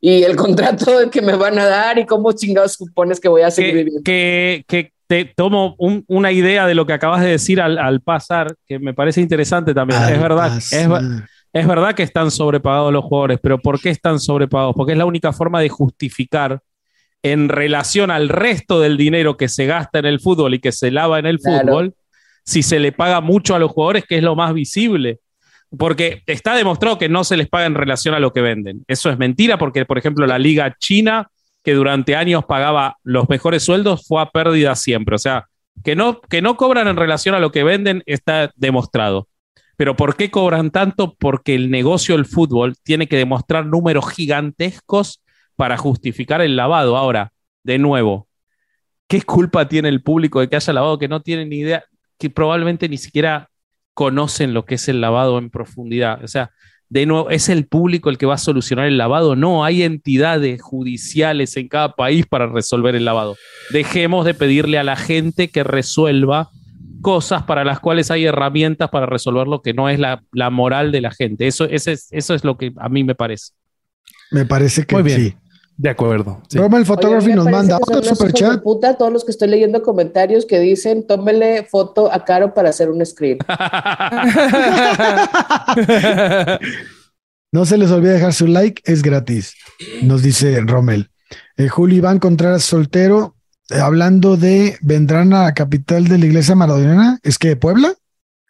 [0.00, 3.50] Y el contrato que me van a dar y cómo chingados supones que voy a
[3.50, 4.02] seguir que, viviendo.
[4.04, 8.02] Que, que, te tomo un, una idea de lo que acabas de decir al, al
[8.02, 10.00] pasar, que me parece interesante también.
[10.00, 10.72] Al es verdad, es,
[11.54, 14.74] es, verdad que están sobrepagados los jugadores, pero ¿por qué están sobrepagados?
[14.76, 16.60] Porque es la única forma de justificar
[17.22, 20.90] en relación al resto del dinero que se gasta en el fútbol y que se
[20.90, 21.66] lava en el claro.
[21.66, 21.94] fútbol,
[22.44, 25.20] si se le paga mucho a los jugadores, que es lo más visible
[25.76, 28.84] porque está demostrado que no se les paga en relación a lo que venden.
[28.88, 31.30] Eso es mentira porque, por ejemplo, la liga china,
[31.62, 35.14] que durante años pagaba los mejores sueldos, fue a pérdida siempre.
[35.14, 35.46] O sea,
[35.84, 39.28] que no, que no cobran en relación a lo que venden está demostrado.
[39.76, 41.14] Pero ¿por qué cobran tanto?
[41.14, 45.22] Porque el negocio del fútbol tiene que demostrar números gigantescos
[45.54, 46.96] para justificar el lavado.
[46.96, 48.28] Ahora, de nuevo,
[49.06, 51.84] ¿qué culpa tiene el público de que haya lavado que no tiene ni idea,
[52.18, 53.50] que probablemente ni siquiera
[53.98, 56.22] conocen lo que es el lavado en profundidad.
[56.22, 56.52] O sea,
[56.88, 59.34] de nuevo, ¿es el público el que va a solucionar el lavado?
[59.34, 63.34] No, hay entidades judiciales en cada país para resolver el lavado.
[63.72, 66.48] Dejemos de pedirle a la gente que resuelva
[67.02, 70.92] cosas para las cuales hay herramientas para resolver lo que no es la, la moral
[70.92, 71.48] de la gente.
[71.48, 73.50] Eso, ese es, eso es lo que a mí me parece.
[74.30, 75.20] Me parece que Muy bien.
[75.22, 75.36] sí.
[75.78, 76.42] De acuerdo.
[76.48, 76.58] Sí.
[76.58, 78.60] Roma el fotógrafo nos manda otro super chat.
[78.60, 82.90] Puta, todos los que estoy leyendo comentarios que dicen, tómele foto a Caro para hacer
[82.90, 83.38] un screen.
[87.52, 89.54] no se les olvide dejar su like, es gratis.
[90.02, 91.12] Nos dice Rommel.
[91.56, 93.36] Eh, Julio Iván Contreras soltero,
[93.70, 97.94] eh, hablando de vendrán a la capital de la iglesia maradoniana, ¿es que de Puebla?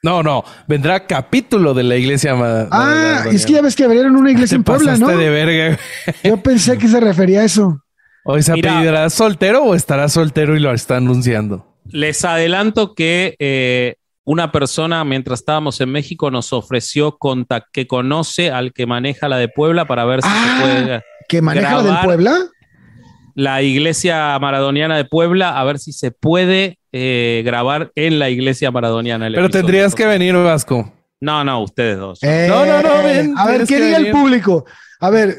[0.03, 2.34] No, no, vendrá capítulo de la iglesia.
[2.70, 5.09] Ah, es que ya ves que abrieron una iglesia en Puebla, ¿no?
[5.09, 5.78] de verga.
[6.22, 7.82] Yo pensé que se refería a eso.
[8.24, 11.66] ¿O se apellidará soltero o estará soltero y lo está anunciando?
[11.86, 18.51] Les adelanto que eh, una persona, mientras estábamos en México, nos ofreció contact que conoce
[18.51, 21.03] al que maneja la de Puebla para ver si ah, se puede.
[21.28, 22.38] ¿Que maneja la del Puebla?
[23.34, 28.70] La iglesia maradoniana de Puebla, a ver si se puede eh, grabar en la iglesia
[28.70, 29.28] maradoniana.
[29.30, 30.93] Pero tendrías que venir, Vasco.
[31.20, 32.22] No, no, ustedes dos.
[32.22, 33.39] Eh, no, no, no.
[33.39, 34.64] A ver, ¿qué diga el público?
[35.01, 35.39] A ver,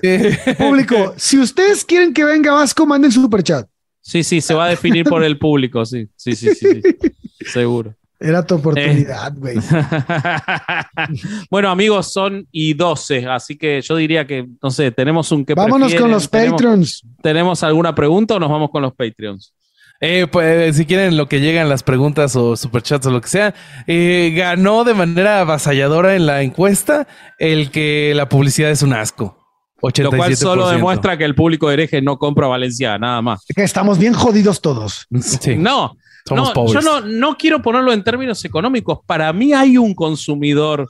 [0.58, 3.68] público, si ustedes quieren que venga Vasco, manden su superchat.
[4.02, 7.46] Sí, sí, se va a definir por el público, sí, sí, sí, sí, sí.
[7.46, 7.94] seguro.
[8.22, 9.58] Era tu oportunidad, güey.
[9.58, 9.62] Eh.
[11.50, 15.54] bueno, amigos, son y 12, así que yo diría que, no sé, tenemos un que
[15.54, 16.02] Vámonos prefieren?
[16.02, 17.04] con los ¿Tenemos, Patreons.
[17.22, 19.54] ¿Tenemos alguna pregunta o nos vamos con los Patreons?
[20.02, 23.54] Eh, pues si quieren lo que llegan las preguntas o superchats o lo que sea,
[23.86, 29.38] eh, ganó de manera avasalladora en la encuesta el que la publicidad es un asco.
[29.82, 30.04] 87%.
[30.04, 33.46] Lo cual solo demuestra que el público de hereje no compra Valencia, nada más.
[33.54, 35.08] Que estamos bien jodidos todos.
[35.22, 35.56] Sí.
[35.58, 35.96] No,
[36.30, 39.00] no yo no, no quiero ponerlo en términos económicos.
[39.06, 40.88] Para mí hay un consumidor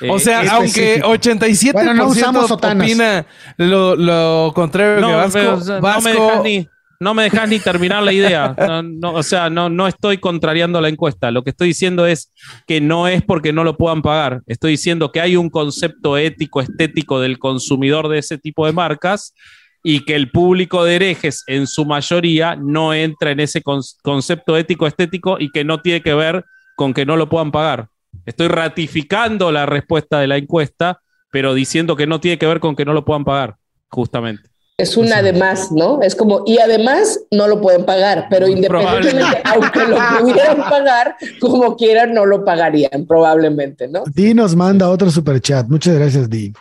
[0.00, 3.26] eh, o sea, aunque 87% bueno, no usamos opina
[3.58, 6.00] lo, lo contrario no, que Vasco, pero, Vasco...
[6.00, 6.68] no me dejas ni
[7.02, 8.54] no me dejas ni terminar la idea.
[8.84, 11.30] No, o sea, no, no estoy contrariando la encuesta.
[11.30, 12.32] Lo que estoy diciendo es
[12.66, 14.42] que no es porque no lo puedan pagar.
[14.46, 19.34] Estoy diciendo que hay un concepto ético, estético del consumidor de ese tipo de marcas
[19.82, 24.56] y que el público de herejes en su mayoría no entra en ese con concepto
[24.56, 26.44] ético, estético y que no tiene que ver
[26.76, 27.88] con que no lo puedan pagar.
[28.26, 31.00] Estoy ratificando la respuesta de la encuesta,
[31.30, 33.56] pero diciendo que no tiene que ver con que no lo puedan pagar,
[33.88, 34.51] justamente.
[34.82, 36.02] Es un además, ¿no?
[36.02, 41.76] Es como, y además no lo pueden pagar, pero independientemente, aunque lo pudieran pagar, como
[41.76, 44.02] quieran, no lo pagarían, probablemente, ¿no?
[44.12, 45.68] Di nos manda otro super chat.
[45.68, 46.52] Muchas gracias, Di.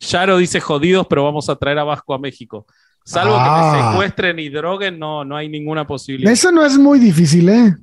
[0.00, 2.64] Sharo dice jodidos, pero vamos a traer a Vasco a México.
[3.04, 3.72] Salvo que Ah.
[3.84, 6.32] me secuestren y droguen, no, no hay ninguna posibilidad.
[6.32, 7.74] Eso no es muy difícil, ¿eh?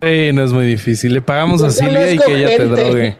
[0.00, 1.12] Sí, no es muy difícil.
[1.12, 3.16] Le pagamos a Eso no Silvia y que ella te drogue.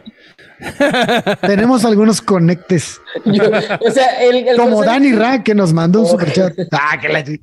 [1.41, 2.99] Tenemos algunos conectes.
[3.25, 3.43] Yo-
[3.85, 6.53] o sea, el, el Como corsario- Dani Ra, que nos mandó un superchat.
[6.71, 7.39] Ah, que la chi-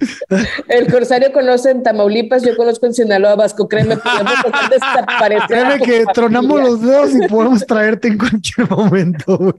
[0.68, 4.32] El corsario conoce en Tamaulipas, yo conozco en Sinaloa, Vasco, créeme, podemos
[4.70, 5.46] desaparecer.
[5.48, 9.38] Créeme que tronamos los dedos y podemos traerte en cualquier momento.
[9.38, 9.52] güey.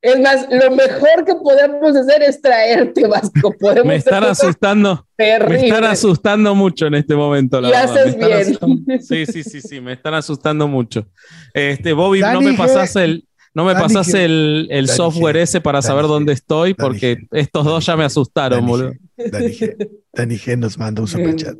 [0.00, 3.52] Es más, lo mejor que podemos hacer es traerte, Vasco.
[3.58, 5.62] Podemos Me están asustando, me terribles.
[5.64, 7.60] están asustando mucho en este momento.
[7.60, 7.98] La Y verdad.
[7.98, 8.38] haces Me bien.
[8.40, 11.06] asustando- Sí, sí, sí, sí, me están asustando mucho.
[11.52, 15.40] Este, Bobby, no Dani me pasas el, no me pasas el, el software G.
[15.40, 16.08] ese para saber G.
[16.08, 18.92] dónde estoy, porque estos dos ya me asustaron, boludo.
[19.16, 19.88] Dani G.
[20.12, 21.56] Dani G nos manda un superchat.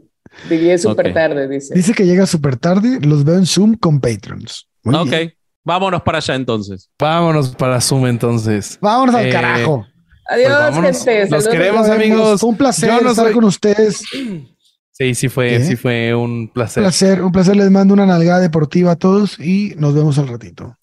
[0.49, 1.15] Llegué súper Ok.
[1.15, 1.75] tarde, dice.
[1.75, 3.01] Dice que llega súper tarde.
[3.03, 4.69] Los veo en Zoom con Patrons.
[4.85, 5.35] Muy ok, bien.
[5.65, 6.91] Vámonos para allá entonces.
[6.99, 8.79] Vámonos para Zoom entonces.
[8.81, 9.87] Vámonos al Eh, carajo.
[10.31, 11.05] Adiós, Pues vámonos.
[11.05, 11.21] gente.
[11.21, 11.49] Los saludos.
[11.49, 12.05] queremos, Nos vemos.
[12.05, 12.41] amigos.
[12.41, 14.03] Fue un placer Yo no estar soy- con ustedes.
[14.93, 15.65] Sí, sí fue, ¿Qué?
[15.65, 16.83] sí fue un Un placer.
[16.83, 17.57] placer, un placer.
[17.57, 20.77] Les mando una nalgada deportiva a todos y nos vemos al ratito.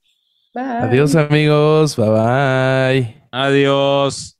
[0.54, 0.64] Bye.
[0.64, 1.96] Adiós, amigos.
[1.98, 3.28] Bye bye.
[3.32, 4.35] Adiós.